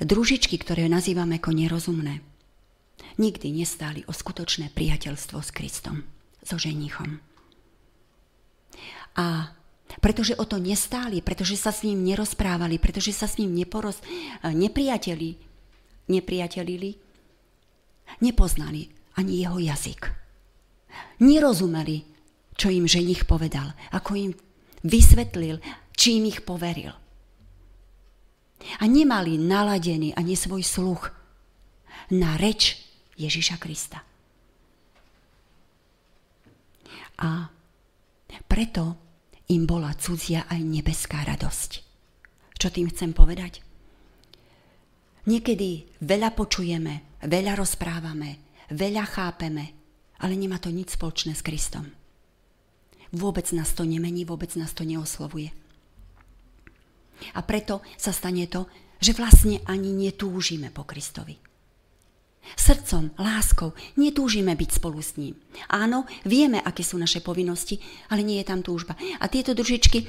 [0.00, 2.24] družičky, ktoré nazývame ako nerozumné,
[3.20, 6.08] nikdy nestáli o skutočné priateľstvo s Kristom,
[6.40, 7.20] so ženichom.
[9.20, 9.52] A
[10.00, 14.00] pretože o to nestáli, pretože sa s ním nerozprávali, pretože sa s ním neporoz,
[14.40, 15.36] nepriateli,
[16.08, 16.96] nepriatelili,
[18.24, 18.88] nepoznali
[19.20, 20.23] ani jeho jazyk
[21.22, 22.04] nerozumeli,
[22.54, 24.32] čo im ženich povedal, ako im
[24.84, 25.58] vysvetlil,
[25.94, 26.92] čím ich poveril.
[28.80, 31.02] A nemali naladený ani svoj sluch
[32.14, 32.80] na reč
[33.18, 34.00] Ježiša Krista.
[37.20, 37.46] A
[38.48, 38.84] preto
[39.52, 41.70] im bola cudzia aj nebeská radosť.
[42.56, 43.60] Čo tým chcem povedať?
[45.24, 49.83] Niekedy veľa počujeme, veľa rozprávame, veľa chápeme,
[50.24, 51.92] ale nemá to nič spoločné s Kristom.
[53.12, 55.52] Vôbec nás to nemení, vôbec nás to neoslovuje.
[57.36, 58.64] A preto sa stane to,
[59.04, 61.36] že vlastne ani netúžime po Kristovi.
[62.56, 65.36] Srdcom, láskou netúžime byť spolu s ním.
[65.68, 68.96] Áno, vieme, aké sú naše povinnosti, ale nie je tam túžba.
[69.20, 70.08] A tieto družičky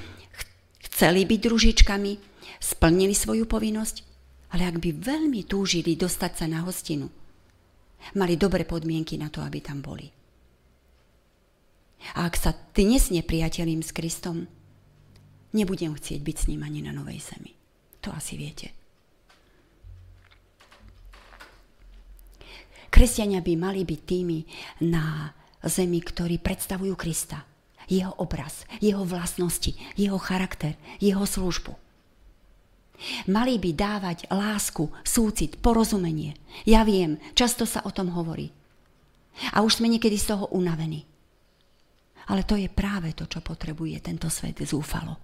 [0.92, 2.12] chceli byť družičkami,
[2.60, 3.96] splnili svoju povinnosť,
[4.56, 7.12] ale ak by veľmi túžili dostať sa na hostinu,
[8.14, 10.06] mali dobré podmienky na to, aby tam boli.
[12.14, 14.46] A ak sa dnes nepriateľím s Kristom,
[15.58, 17.58] nebudem chcieť byť s ním ani na Novej Zemi.
[18.06, 18.70] To asi viete.
[22.94, 24.40] Kresťania by mali byť tými
[24.88, 25.34] na
[25.66, 27.44] zemi, ktorí predstavujú Krista.
[27.92, 31.85] Jeho obraz, jeho vlastnosti, jeho charakter, jeho službu.
[33.28, 36.36] Mali by dávať lásku, súcit, porozumenie.
[36.64, 38.52] Ja viem, často sa o tom hovorí.
[39.52, 41.04] A už sme niekedy z toho unavení.
[42.32, 45.20] Ale to je práve to, čo potrebuje tento svet zúfalo.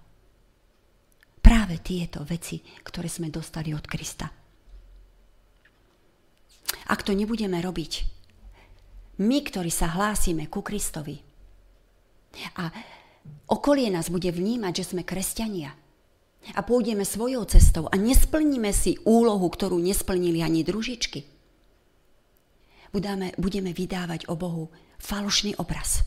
[1.42, 4.30] Práve tieto veci, ktoré sme dostali od Krista.
[6.86, 7.92] Ak to nebudeme robiť,
[9.22, 11.20] my, ktorí sa hlásime ku Kristovi
[12.56, 12.72] a
[13.50, 15.76] okolie nás bude vnímať, že sme kresťania,
[16.52, 21.22] a pôjdeme svojou cestou a nesplníme si úlohu, ktorú nesplnili ani družičky,
[22.92, 24.68] budeme, budeme vydávať o Bohu
[24.98, 26.04] falošný obraz.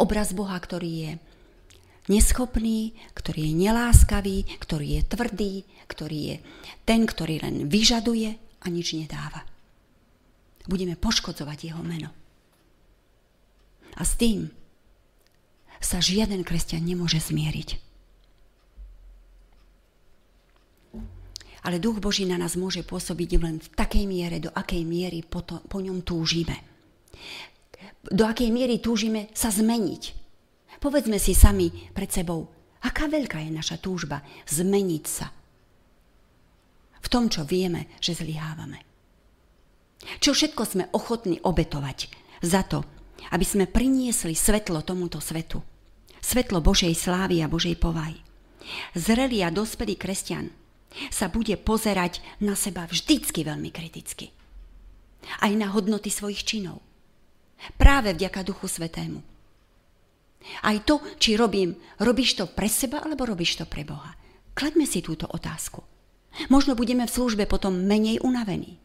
[0.00, 1.12] Obraz Boha, ktorý je
[2.08, 5.54] neschopný, ktorý je neláskavý, ktorý je tvrdý,
[5.86, 6.36] ktorý je
[6.88, 8.30] ten, ktorý len vyžaduje
[8.62, 9.44] a nič nedáva.
[10.66, 12.10] Budeme poškodzovať jeho meno.
[13.96, 14.50] A s tým
[15.78, 17.85] sa žiaden kresťan nemôže zmieriť.
[21.66, 25.42] Ale Duch Boží na nás môže pôsobiť len v takej miere, do akej miery po,
[25.42, 26.54] to, po ňom túžime.
[28.06, 30.02] Do akej miery túžime sa zmeniť.
[30.78, 32.46] Povedzme si sami pred sebou,
[32.86, 35.26] aká veľká je naša túžba zmeniť sa
[37.06, 38.82] v tom, čo vieme, že zlyhávame.
[40.18, 42.10] Čo všetko sme ochotní obetovať
[42.42, 42.82] za to,
[43.30, 45.62] aby sme priniesli svetlo tomuto svetu.
[46.18, 48.18] Svetlo Božej slávy a Božej povahy.
[48.98, 50.50] Zrelý a dospelý kresťan
[51.12, 54.32] sa bude pozerať na seba vždycky veľmi kriticky.
[55.42, 56.80] Aj na hodnoty svojich činov.
[57.80, 59.20] Práve vďaka Duchu Svetému.
[60.62, 64.14] Aj to, či robím, robíš to pre seba, alebo robíš to pre Boha.
[64.54, 65.82] Kladme si túto otázku.
[66.52, 68.78] Možno budeme v službe potom menej unavení.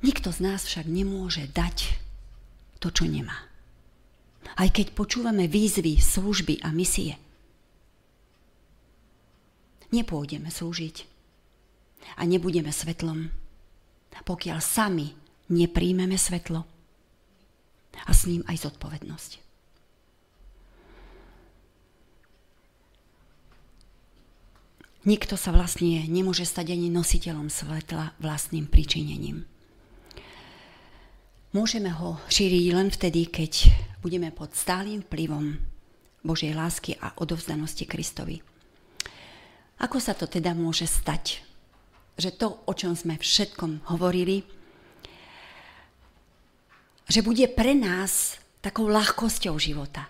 [0.00, 2.00] Nikto z nás však nemôže dať
[2.80, 3.36] to, čo nemá.
[4.56, 7.20] Aj keď počúvame výzvy, služby a misie,
[9.90, 11.06] nepôjdeme slúžiť
[12.16, 13.30] a nebudeme svetlom,
[14.24, 15.14] pokiaľ sami
[15.50, 16.62] nepríjmeme svetlo
[18.06, 19.50] a s ním aj zodpovednosť.
[25.00, 29.48] Nikto sa vlastne nemôže stať ani nositeľom svetla vlastným pričinením.
[31.56, 33.72] Môžeme ho šíriť len vtedy, keď
[34.04, 35.56] budeme pod stálym vplyvom
[36.20, 38.44] Božej lásky a odovzdanosti Kristovi.
[39.80, 41.40] Ako sa to teda môže stať?
[42.20, 44.44] Že to, o čom sme všetkom hovorili,
[47.08, 50.04] že bude pre nás takou ľahkosťou života.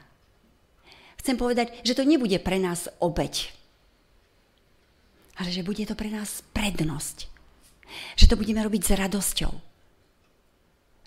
[1.23, 3.55] Chcem povedať, že to nebude pre nás obeď,
[5.39, 7.31] ale že bude to pre nás prednosť.
[8.19, 9.53] Že to budeme robiť s radosťou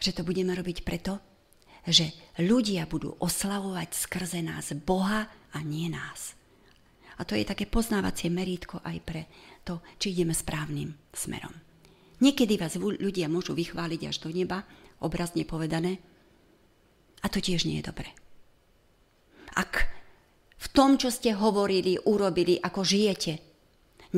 [0.04, 1.24] že to budeme robiť preto,
[1.88, 2.12] že
[2.44, 6.36] ľudia budú oslavovať skrze nás Boha a nie nás.
[7.18, 9.22] A to je také poznávacie merítko aj pre
[9.62, 11.54] to, či ideme správnym smerom.
[12.24, 14.64] Niekedy vás ľudia môžu vychváliť až do neba,
[15.04, 16.00] obrazne povedané,
[17.24, 18.12] a to tiež nie je dobré.
[19.56, 19.88] Ak
[20.60, 23.34] v tom, čo ste hovorili, urobili, ako žijete,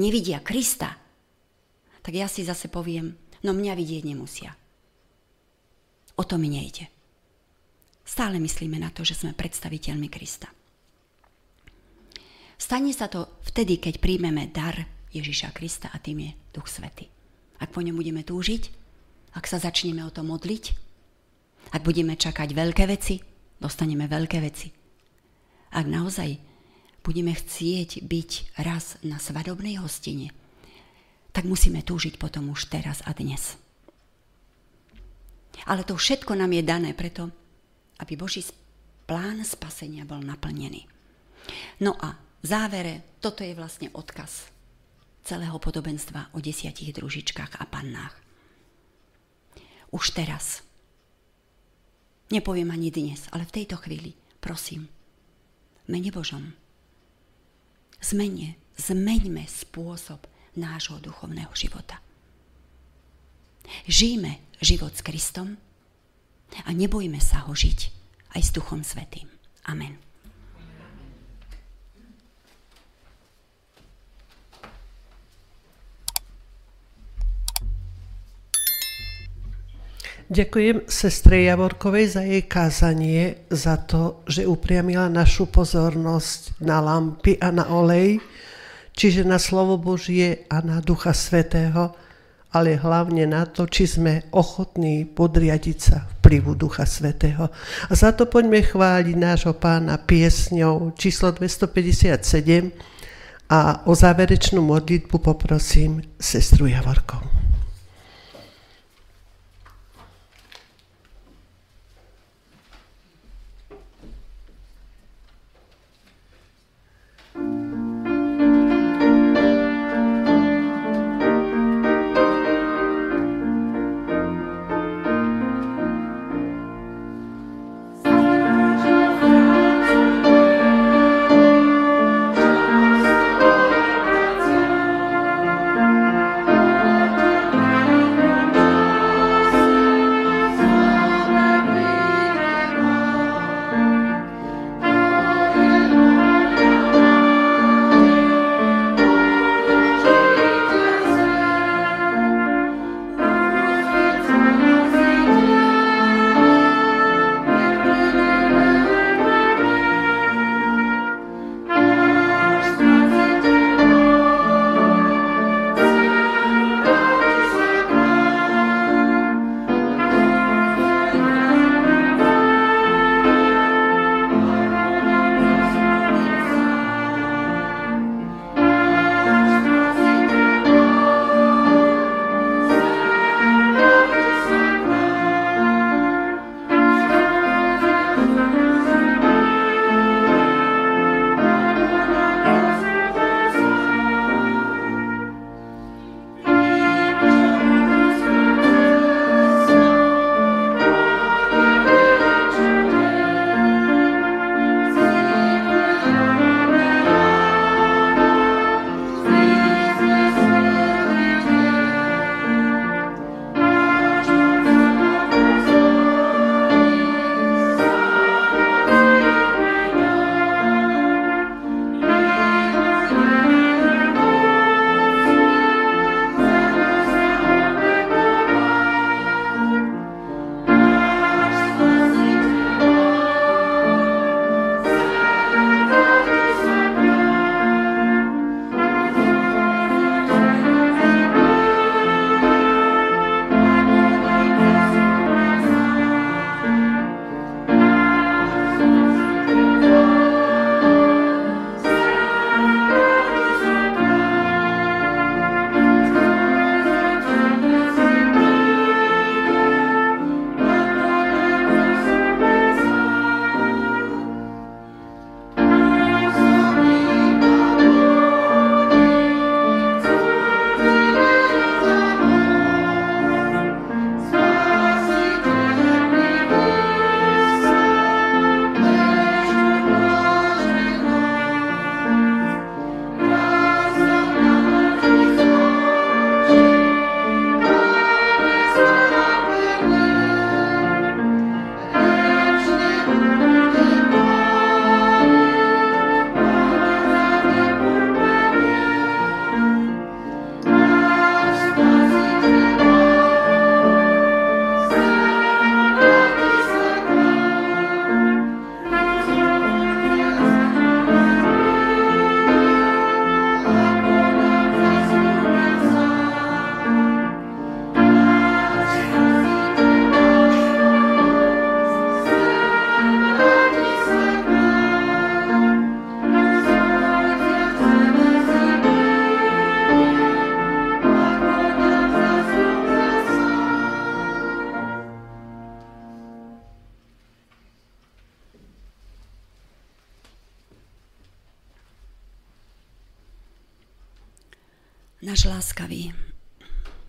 [0.02, 0.98] nevidia Krista,
[2.02, 3.14] tak ja si zase poviem,
[3.46, 4.52] no mňa vidieť nemusia.
[6.18, 6.89] O to mi nejde.
[8.06, 10.50] Stále myslíme na to, že sme predstaviteľmi Krista.
[12.66, 17.05] Stane sa to vtedy, keď príjmeme dar Ježiša Krista a tým je Duch Svety.
[17.61, 18.74] Ak po ňom budeme túžiť,
[19.38, 20.74] ak sa začneme o to modliť,
[21.78, 23.22] ak budeme čakať veľké veci,
[23.61, 24.74] dostaneme veľké veci.
[25.78, 26.41] Ak naozaj
[27.05, 30.34] budeme chcieť byť raz na svadobnej hostine,
[31.38, 33.61] tak musíme túžiť potom už teraz a dnes.
[35.70, 37.30] Ale to všetko nám je dané preto,
[38.01, 38.41] aby Boží
[39.05, 40.89] plán spasenia bol naplnený.
[41.78, 44.54] No a závere, toto je vlastne odkaz
[45.26, 48.14] celého podobenstva o desiatich družičkách a pannách.
[49.89, 50.62] Už teraz.
[52.30, 54.89] Nepoviem ani dnes, ale v tejto chvíli, prosím,
[55.89, 56.54] mene Božom,
[58.02, 60.26] zmene, zmeňme spôsob
[60.58, 62.02] nášho duchovného života.
[63.89, 65.58] Žijme život s Kristom
[66.66, 67.80] a nebojme sa ho žiť
[68.38, 69.26] aj s Duchom Svetým.
[69.66, 70.05] Amen.
[80.26, 87.53] Ďakujem sestre Javorkovej za jej kázanie, za to, že upriamila našu pozornosť na lampy a
[87.53, 88.17] na olej,
[88.97, 91.93] čiže na slovo Božie a na Ducha Svetého,
[92.57, 97.53] ale hlavne na to, či sme ochotní podriadiť sa vplyvu Ducha Svetého.
[97.86, 102.73] A za to poďme chváliť nášho pána piesňou číslo 257
[103.53, 107.45] a o záverečnú modlitbu poprosím sestru Javorkovú.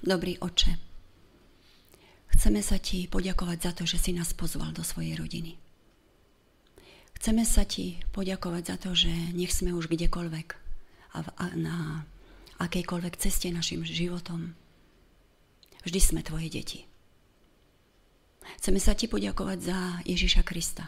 [0.06, 0.78] Dobrý oče,
[2.30, 5.58] chceme sa ti poďakovať za to, že si nás pozval do svojej rodiny.
[7.18, 10.48] Chceme sa ti poďakovať za to, že nech sme už kdekoľvek
[11.18, 11.18] a,
[11.58, 12.06] na
[12.62, 14.54] akejkoľvek ceste našim životom.
[15.82, 16.86] Vždy sme tvoje deti.
[18.62, 20.86] Chceme sa ti poďakovať za Ježiša Krista.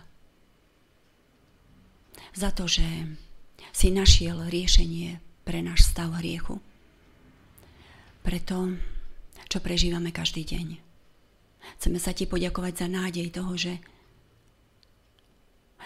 [2.39, 2.87] Za to, že
[3.75, 6.63] si našiel riešenie pre náš stav hriechu
[8.29, 8.77] pre to,
[9.49, 10.79] čo prežívame každý deň.
[11.81, 13.81] Chceme sa ti poďakovať za nádej toho, že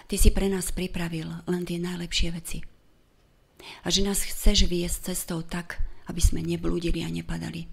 [0.07, 2.59] ty si pre nás pripravil len tie najlepšie veci.
[3.87, 5.79] A že nás chceš viesť cestou tak,
[6.11, 7.71] aby sme neblúdili a nepadali.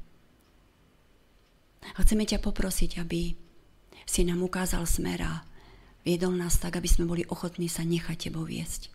[1.98, 3.34] A chceme ťa poprosiť, aby
[4.06, 5.34] si nám ukázal smer a
[6.06, 8.94] viedol nás tak, aby sme boli ochotní sa nechať tebou viesť.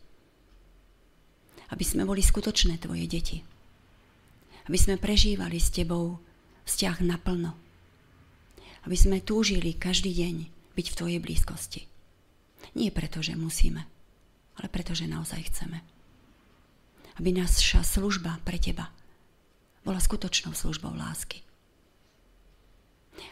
[1.74, 3.42] Aby sme boli skutočné tvoje deti
[4.64, 6.16] aby sme prežívali s Tebou
[6.64, 7.56] vzťah naplno.
[8.84, 10.36] Aby sme túžili každý deň
[10.76, 11.80] byť v Tvojej blízkosti.
[12.76, 13.84] Nie preto, že musíme,
[14.60, 15.80] ale preto, že naozaj chceme.
[17.16, 18.90] Aby naša služba pre Teba
[19.84, 21.44] bola skutočnou službou lásky.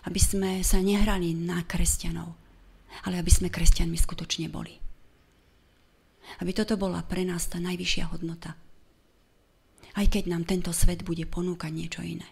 [0.07, 2.33] Aby sme sa nehrali na kresťanov,
[3.09, 4.79] ale aby sme kresťanmi skutočne boli.
[6.39, 8.55] Aby toto bola pre nás tá najvyššia hodnota–
[9.93, 12.25] aj keď nám tento svet bude ponúkať niečo iné.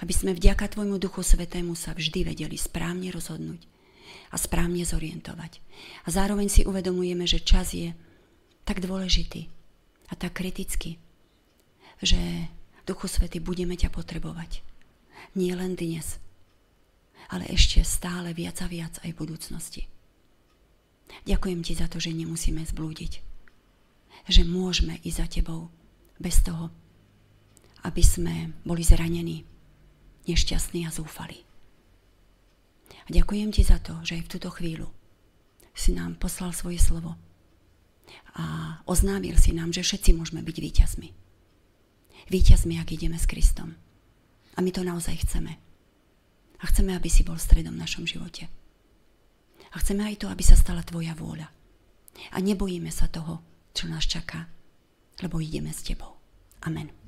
[0.00, 3.62] Aby sme vďaka Tvojmu Duchu Svetému sa vždy vedeli správne rozhodnúť
[4.32, 5.60] a správne zorientovať.
[6.04, 7.92] A zároveň si uvedomujeme, že čas je
[8.64, 9.46] tak dôležitý
[10.10, 10.98] a tak kritický,
[12.02, 12.18] že
[12.82, 14.64] Duchu Svety budeme ťa potrebovať.
[15.38, 16.18] Nie len dnes,
[17.30, 19.82] ale ešte stále viac a viac aj v budúcnosti.
[21.28, 23.12] Ďakujem ti za to, že nemusíme zblúdiť.
[24.26, 25.68] Že môžeme ísť za tebou
[26.18, 26.70] bez toho,
[27.82, 29.42] aby sme boli zranení,
[30.28, 31.42] nešťastní a zúfali.
[33.02, 34.88] A ďakujem ti za to, že aj v túto chvíľu
[35.72, 37.16] si nám poslal svoje slovo
[38.36, 41.08] a oznámil si nám, že všetci môžeme byť víťazmi.
[42.28, 43.74] Víťazmi, ak ideme s Kristom.
[44.54, 45.58] A my to naozaj chceme.
[46.60, 48.46] A chceme, aby si bol stredom v našom živote.
[49.72, 51.48] A chceme aj to, aby sa stala tvoja vôľa.
[52.30, 53.40] A nebojíme sa toho,
[53.72, 54.46] čo nás čaká
[55.22, 56.16] lebo ideme s Tebou.
[56.66, 57.01] Amen.